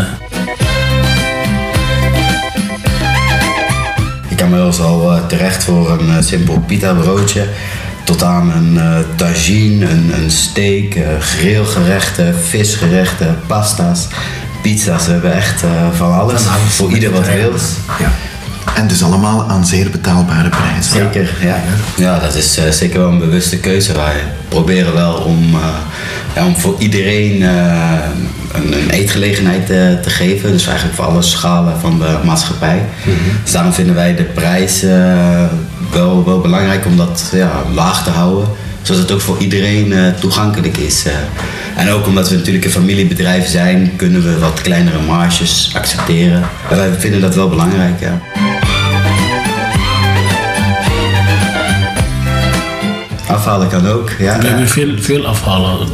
[4.27, 7.47] Ik kan wel eens al terecht voor een simpel pita broodje.
[8.03, 14.07] Tot aan een eh tagine, een, een steak, grillgerechten, visgerechten, pasta's,
[14.61, 15.05] pizza's.
[15.05, 16.41] We hebben echt eh, van alles.
[16.67, 17.51] Voor ieder wat wil.
[18.75, 20.91] En dus allemaal aan zeer betaalbare prijzen.
[20.91, 21.55] Zeker, ja.
[21.97, 23.93] Ja, dat is eh, zeker wel een bewuste keuze.
[23.93, 24.15] Wij
[24.47, 25.59] proberen wel om, eh,
[26.35, 27.93] ja, om voor iedereen eh,
[28.53, 29.65] een, een eetgelegenheid
[30.03, 30.51] te geven.
[30.51, 32.85] Dus eigenlijk voor alle schalen van de maatschappij.
[33.43, 34.81] Dus daarom vinden wij de prijs
[35.91, 38.47] wel, wel belangrijk om dat ja, laag te houden.
[38.81, 41.03] Zodat het ook voor iedereen eh, toegankelijk is.
[41.05, 41.13] eh.
[41.75, 46.43] En ook omdat we natuurlijk een familiebedrijf zijn, kunnen we wat kleinere marges accepteren.
[46.69, 48.21] En wij vinden dat wel belangrijk, ja.
[53.39, 54.39] Afhalen kan ook, ja.
[54.39, 55.87] We hebben veel, veel afhalen.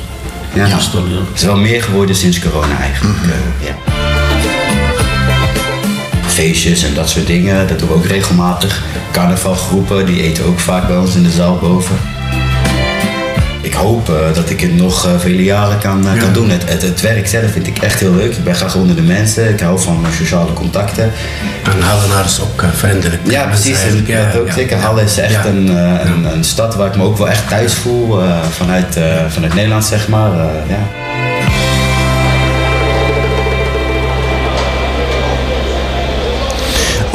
[0.53, 0.67] Ja.
[0.67, 3.17] Het is wel meer geworden sinds corona eigenlijk.
[3.23, 3.76] eh, ja.
[6.27, 8.84] Feestjes en dat soort dingen, dat doen we ook regelmatig.
[9.11, 11.95] Carnavalgroepen, die eten ook vaak bij ons in de zaal boven.
[13.76, 16.49] Ik hoop eh, dat ik het nog eh, vele jaren kan, eh, kan doen.
[16.49, 18.35] Het, het, het werk zelf vind ik echt heel leuk.
[18.35, 19.49] Ik ben graag onder de mensen.
[19.49, 21.11] Ik hou van sociale contacten.
[21.64, 23.22] En Hallenaar is ook vriendelijk.
[23.23, 23.84] Ja, precies.
[23.84, 24.77] En Ja, ook zeker.
[24.77, 25.68] Halle is echt een,
[26.07, 28.19] een, een stad waar ik me ook wel echt thuis voel.
[28.49, 30.31] vanuit, vanuit Nederland, zeg maar.
[30.68, 31.05] ja.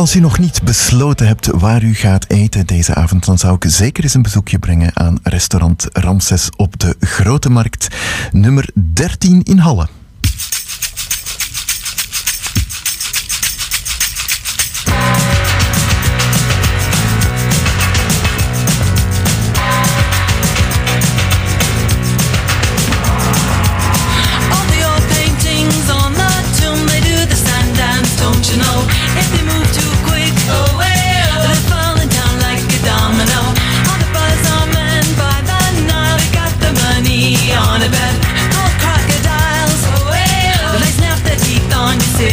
[0.01, 3.65] Als u nog niet besloten hebt waar u gaat eten deze avond, dan zou ik
[3.67, 7.89] zeker eens een bezoekje brengen aan restaurant Ramses op de Grote Markt,
[8.33, 9.89] nummer 13 in Halle.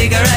[0.07, 0.36] Cigarette.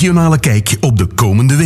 [0.00, 1.65] regionale kijk op de komende week.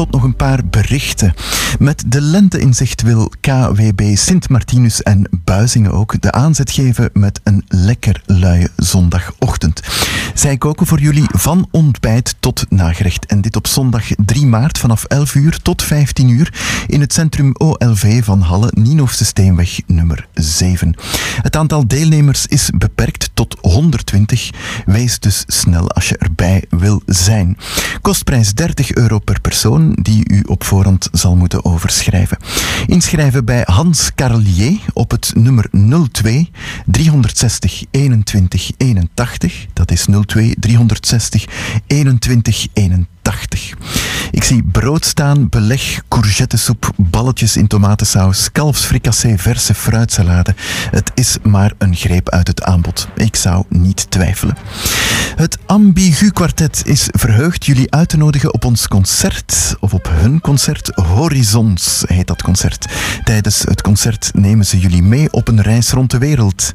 [0.00, 0.68] Tot nog een paar
[1.78, 7.10] met de lente in zicht wil KWB Sint Martinus en Buizingen ook de aanzet geven
[7.12, 9.80] met een lekker luie zondagochtend.
[10.34, 13.26] Zij koken voor jullie van ontbijt tot nagerecht.
[13.26, 16.52] En dit op zondag 3 maart vanaf 11 uur tot 15 uur
[16.86, 20.94] in het centrum OLV van Halle, Nienhoofse Steenweg nummer 7.
[21.42, 24.50] Het aantal deelnemers is beperkt tot 120.
[24.86, 27.56] Wees dus snel als je erbij wil zijn.
[28.00, 30.64] Kostprijs 30 euro per persoon die u op
[31.12, 32.38] zal moeten overschrijven.
[32.86, 35.68] Inschrijven bij Hans Carlier op het nummer
[36.10, 36.50] 02
[36.86, 39.66] 360 21 81.
[39.72, 41.44] Dat is 02 360
[41.86, 43.74] 21 81.
[44.30, 50.54] Ik zie brood staan, beleg, courgettesoep, balletjes in tomatensaus, kalfsfricassee, verse fruitsalade.
[50.90, 53.08] Het is maar een greep uit het aanbod.
[53.14, 54.56] Ik zou niet twijfelen.
[55.36, 60.40] Het Ambigu Quartet is verheugd jullie uit te nodigen op ons concert, of op hun
[60.40, 60.90] concert.
[60.94, 62.86] Horizons heet dat concert.
[63.24, 66.72] Tijdens het concert nemen ze jullie mee op een reis rond de wereld.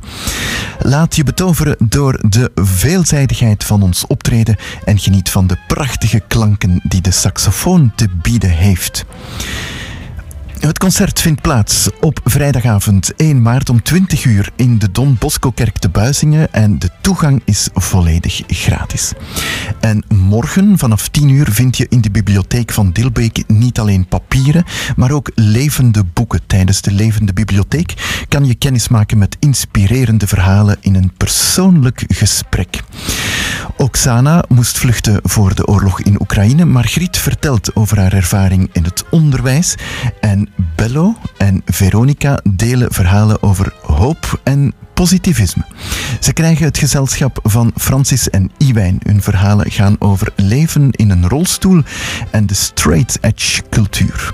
[0.79, 4.55] Laat je betoveren door de veelzijdigheid van ons optreden
[4.85, 9.05] en geniet van de prachtige klanken die de saxofoon te bieden heeft.
[10.59, 15.51] Het concert vindt plaats op vrijdagavond 1 maart om 20 uur in de Don Bosco
[15.51, 19.13] Kerk te Buizingen en de toegang is volledig gratis.
[19.79, 24.63] En morgen vanaf 10 uur vind je in de bibliotheek van Dilbeek niet alleen papieren,
[24.95, 26.41] maar ook levende boeken.
[26.47, 27.93] Tijdens de levende bibliotheek
[28.29, 32.83] kan je kennis maken met inspirerende verhalen in een persoonlijk gesprek.
[33.77, 36.65] Oksana moest vluchten voor de oorlog in Oekraïne.
[36.65, 39.75] Margriet vertelt over haar ervaring in het onderwijs.
[40.19, 45.65] En Bello en Veronica delen verhalen over hoop en positivisme.
[46.19, 48.99] Ze krijgen het gezelschap van Francis en Iwijn.
[49.03, 51.81] Hun verhalen gaan over leven in een rolstoel
[52.31, 54.33] en de straight edge cultuur.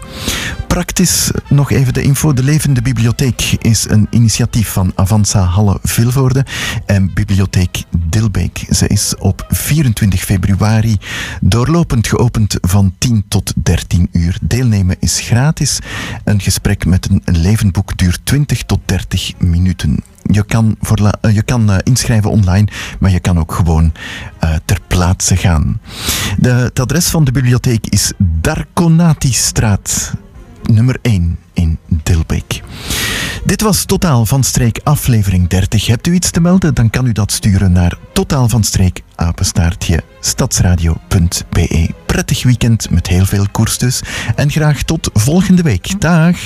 [0.68, 2.34] Praktisch nog even de info.
[2.34, 6.46] De Levende Bibliotheek is een initiatief van Avanza Halle Vilvoorde
[6.86, 8.66] en Bibliotheek Dilbeek.
[8.70, 10.98] Ze is op 24 februari
[11.42, 14.38] doorlopend geopend van 10 tot 13 uur.
[14.42, 15.80] Deelnemen is gratis.
[16.24, 20.11] Een gesprek met een levend boek duurt 20 tot 30 minuten.
[20.32, 22.68] Je kan, voor je kan uh, inschrijven online,
[23.00, 23.92] maar je kan ook gewoon
[24.44, 25.82] uh, ter plaatse gaan.
[26.38, 30.14] De, het adres van de bibliotheek is Darconatistraat
[30.64, 32.62] nummer 1 in Dilbeek.
[33.46, 35.88] Dit was Totaal van Streek aflevering 30.
[35.88, 40.04] Hebt u iets te melden, dan kan u dat sturen naar Totaal van Streek apenstaartje
[40.20, 41.90] stadsradio.be.
[42.06, 44.02] Prettig weekend met heel veel koers dus.
[44.36, 46.02] En graag tot volgende week.
[46.02, 46.38] Dag!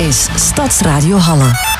[0.00, 1.79] Is Stadsradio Halle.